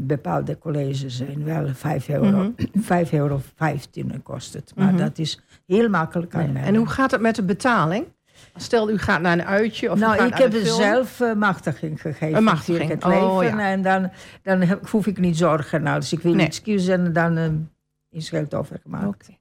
[0.06, 2.54] bepaalde colleges zijn wel 5 euro.
[2.74, 4.72] 5 euro 15 kost het.
[4.76, 8.06] Maar dat is heel makkelijk aan En hoe gaat het met de betaling?
[8.56, 10.66] Stel, u gaat naar een uitje of nou, ik heb film.
[10.76, 12.38] zelf eh, machtiging gegeven.
[12.38, 13.58] Een machtiging, het oh, leven.
[13.58, 13.72] ja.
[13.72, 14.12] En dan,
[14.44, 15.84] dan heb- hoef ik niet zorgen.
[15.84, 16.46] Nou, als ik wil Nee.
[16.46, 17.50] iets kiezen, dan eh,
[18.10, 19.06] is geld overgemaakt.
[19.08, 19.38] Oké.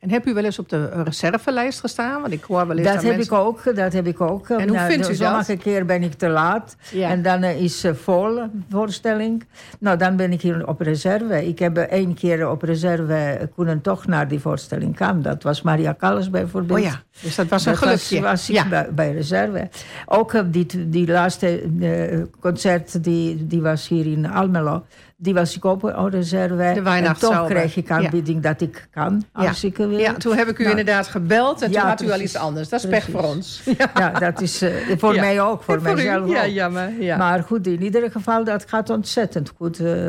[0.00, 2.20] En heb u wel eens op de eh, reservelijst gestaan?
[2.20, 3.34] Want ik hoor wel eens Dat dat heb mensen...
[3.34, 3.76] ik ook.
[3.76, 4.48] Dat heb ik ook.
[4.48, 5.16] En hoe Nou, vindt u dat?
[5.16, 6.76] Sommige keer ben ik te laat.
[6.92, 7.08] Ja.
[7.08, 8.40] En dan eh, is uh, vol
[8.70, 9.44] voorstelling.
[9.78, 11.46] Nou, dan ben ik hier op reserve.
[11.46, 15.22] Ik heb eh, één keer op reserve eh, kunnen toch naar die voorstelling gaan.
[15.22, 16.78] Dat was Maria Callas bijvoorbeeld.
[16.78, 18.20] Oh ja, dus dat was een Dat gelukje.
[18.20, 18.68] was ik ja.
[18.68, 19.68] bij, bij reserve.
[20.06, 24.84] Ook eh, die, die laatste eh, concert, die, die was hier in Almelo.
[25.22, 26.54] Die was ik ook op reserve.
[26.82, 27.94] De en toch kreeg ik Ja.
[27.96, 29.90] aanbieding dat ik kan, als ik wil.
[29.90, 32.36] ja, toen heb ik u Nou, inderdaad gebeld en ja, toen had u al iets
[32.36, 32.68] anders.
[32.68, 33.62] Dat is pech voor ons.
[33.94, 35.20] Ja, dat is eh, voor Ja.
[35.20, 35.80] mij ook, voor u?
[35.80, 36.50] mijzelf Ja, ook.
[36.50, 37.02] jammer.
[37.02, 37.16] Ja.
[37.16, 39.80] Maar goed, in ieder geval, dat gaat ontzettend goed.
[39.80, 40.06] Eh,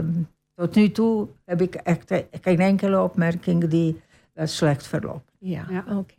[0.55, 4.01] tot nu toe heb ik echt eh, geen enkele opmerking die
[4.33, 5.30] eh, slecht verloopt.
[5.43, 5.65] Ja.
[5.69, 5.83] Ja.
[5.97, 6.13] oké.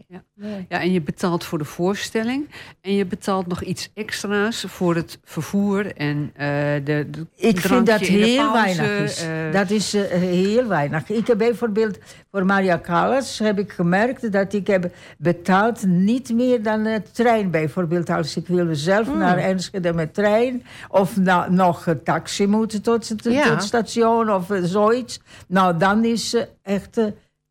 [0.68, 0.80] Ja.
[0.80, 2.48] En je betaalt voor de voorstelling.
[2.80, 6.46] En je betaalt nog iets extra's voor het vervoer en eh,
[6.84, 9.22] de, de Ik vind dat heel pauze, weinig is.
[9.22, 11.10] eh, dat is eh, heel weinig.
[11.10, 11.98] Ik heb bijvoorbeeld
[12.30, 17.50] voor Maria Callas heb ik gemerkt dat ik heb betaald niet meer dan de trein.
[17.50, 19.18] Bijvoorbeeld als ik wilde zelf Hmm.
[19.18, 23.42] naar Enschede met trein of na- nog een taxi moeten tot het, Ja.
[23.42, 25.20] tot het station of zoiets.
[25.48, 27.00] Nou, dan is echt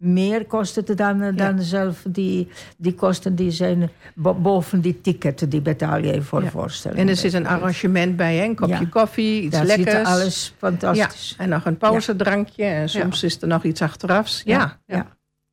[0.01, 2.47] meer kost het dan, eh, dan zelf die,
[2.77, 6.49] die kosten die zijn bo- boven die ticket die betaal je voor Ja.
[6.49, 6.99] voorstelling.
[6.99, 8.43] En er zit een arrangement bij, hè?
[8.45, 8.85] een kopje Ja.
[8.89, 9.95] koffie, iets Daar lekkers.
[9.95, 11.35] zit alles fantastisch.
[11.37, 12.63] Ja, en nog een pauzedrankje.
[12.63, 14.41] En soms is er nog iets achterafs.
[14.45, 14.95] Ja, Ja, ja.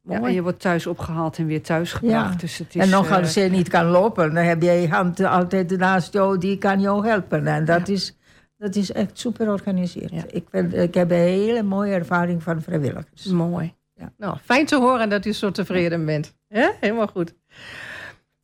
[0.03, 0.35] ja, en mooi.
[0.35, 2.33] je wordt thuis opgehaald en weer thuis gebracht.
[2.33, 2.39] Ja.
[2.39, 4.89] Dus het is, en nog eh, als je niet kan lopen, dan heb je je
[4.89, 7.47] hand altijd naast jou, die kan jou helpen.
[7.47, 8.17] En dat, is,
[8.57, 10.11] dat is echt super georganiseerd.
[10.13, 10.23] Ja.
[10.31, 13.25] Ik, vind, ik heb een hele mooie ervaring van vrijwilligers.
[13.25, 13.77] Mooi.
[13.99, 14.13] Ja.
[14.17, 16.35] Nou, fijn te horen dat u zo tevreden bent.
[16.49, 16.69] Hè?
[16.81, 17.35] Helemaal goed.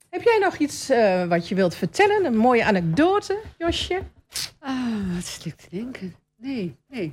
[0.09, 2.25] Heb jij nog iets eh, wat je wilt vertellen?
[2.25, 4.03] Een mooie anekdote, Josje?
[4.59, 6.15] Ah, wat te denken?
[6.37, 7.13] Nee, nee.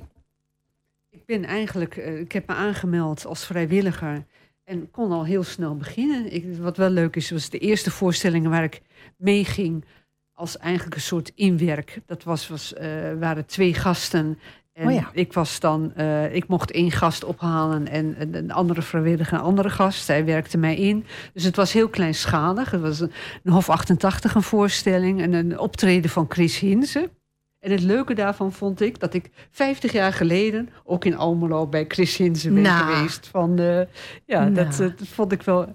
[1.10, 4.24] Ik ben eigenlijk, eh, ik heb me aangemeld als vrijwilliger
[4.64, 6.32] en kon al heel snel beginnen.
[6.32, 8.80] Ik, wat wel leuk is, was de eerste voorstellingen waar ik
[9.16, 9.84] meeging
[10.32, 12.00] als eigenlijk een soort inwerk.
[12.06, 14.38] Dat was, was, eh, waren twee gasten.
[14.72, 15.10] En Oh ja.
[15.12, 19.70] ik was dan, eh, ik mocht één gast ophalen en een, andere vrijwilliger een andere
[19.70, 20.04] gast.
[20.04, 21.04] Zij werkte mij in.
[21.32, 22.70] Dus het was heel kleinschalig.
[22.70, 23.12] Het was een,
[23.42, 27.10] een Hof 88 een voorstelling en een optreden van Chris Hinze.
[27.58, 31.84] En het leuke daarvan vond ik dat ik 50 jaar geleden ook in Almelo bij
[31.88, 32.92] Chris Hinze ben Nou.
[32.94, 33.26] geweest.
[33.26, 33.80] Van, eh,
[34.26, 34.90] ja, dat, Nou.
[34.90, 35.74] eh, dat vond ik wel.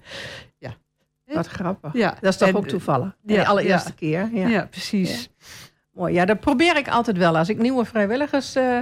[1.33, 1.93] Wat grappig.
[1.93, 3.17] Ja, Dat is toch en, ook toevallig?
[3.23, 3.95] ja, de allereerste ja.
[3.95, 4.39] keer.
[4.39, 4.47] Ja.
[4.47, 5.29] Ja, precies.
[6.05, 7.37] Ja, dat probeer ik altijd wel.
[7.37, 8.79] Als ik nieuwe vrijwilligers, eh,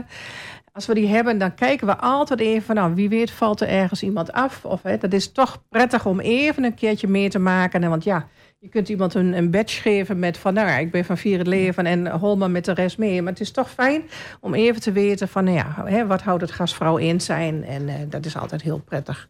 [0.71, 3.67] als we die hebben, dan kijken we altijd even van, nou, wie weet valt er
[3.67, 4.65] ergens iemand af.
[4.65, 7.83] Of hè, dat is toch prettig om even een keertje mee te maken.
[7.83, 8.27] En, want ja,
[8.59, 11.47] je kunt iemand een, een badge geven met van, nou, ik ben van Vier het
[11.47, 13.21] Leven en hol maar met de rest mee.
[13.21, 14.03] Maar het is toch fijn
[14.39, 17.65] om even te weten van, nou ja, hè, wat houdt het gastvrouw in zijn?
[17.65, 19.29] En eh, dat is altijd heel prettig.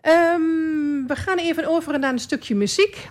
[0.00, 3.08] Ehm, we gaan even over naar een stukje muziek.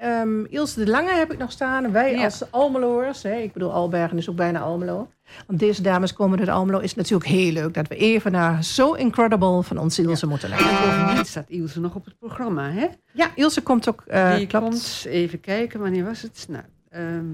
[0.00, 1.92] Ehm, Ilse de Lange heb ik nog staan.
[1.92, 2.24] Wij Ja.
[2.24, 3.22] als Almeloers.
[3.22, 5.08] Hè, ik bedoel, Albergen is ook bijna Almelo.
[5.46, 6.78] Want deze dames komen uit Almelo.
[6.78, 10.58] Is natuurlijk heel leuk dat we even naar So Incredible van onze Ilse moeten En
[10.60, 10.98] luisteren.
[10.98, 12.86] bovendien staat Ilse nog op het programma, hè?
[13.12, 14.02] Ja, Ilse komt ook.
[14.06, 14.64] eh Die klopt.
[14.68, 16.46] komt, even kijken, wanneer was het?
[16.48, 17.24] Nou, ehm,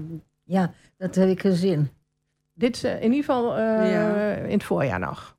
[0.43, 1.89] Ja, dat heb ik gezien.
[2.53, 4.31] Dit eh, in ieder geval eh, Ja.
[4.33, 5.36] in het voorjaar nog.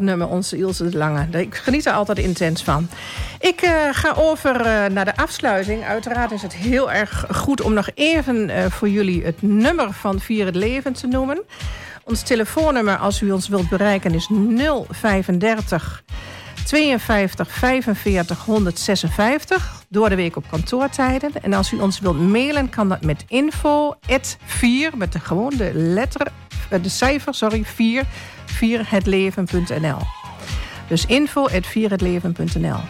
[0.00, 1.26] Nummer, onze Ilse de Lange.
[1.30, 2.88] Ik geniet er altijd intens van.
[3.40, 5.84] Ik eh, ga over eh, naar de afsluiting.
[5.84, 10.20] Uiteraard is het heel erg goed om nog even eh, voor jullie het nummer van
[10.20, 11.42] Vier het Leven te noemen.
[12.04, 14.28] Ons telefoonnummer, als u ons wilt bereiken, is
[14.90, 16.02] 035
[16.64, 19.84] 52 45 156.
[19.88, 21.32] Door de week op kantoortijden.
[21.42, 23.94] En als u ons wilt mailen, kan dat met info
[24.44, 26.26] 4 met de gewoon de letter,
[26.82, 28.04] de cijfer, sorry, 4,
[28.52, 29.98] 4hetleven.nl.
[30.88, 32.80] Dus info 4hetleven.nl.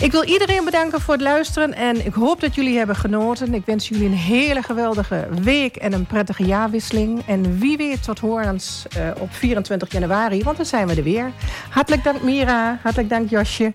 [0.00, 3.54] Ik wil iedereen bedanken voor het luisteren en ik hoop dat jullie hebben genoten.
[3.54, 7.22] Ik wens jullie een hele geweldige week en een prettige jaarwisseling.
[7.26, 11.32] En wie weet tot horens eh, op 24 januari, want dan zijn we er weer.
[11.70, 13.74] Hartelijk dank Mira, hartelijk dank Josje.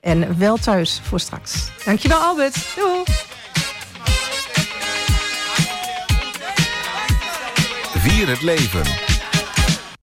[0.00, 1.70] En wel thuis voor straks.
[1.84, 2.74] Dankjewel Albert.
[2.76, 3.02] Doei.
[7.98, 9.11] Vier het leven.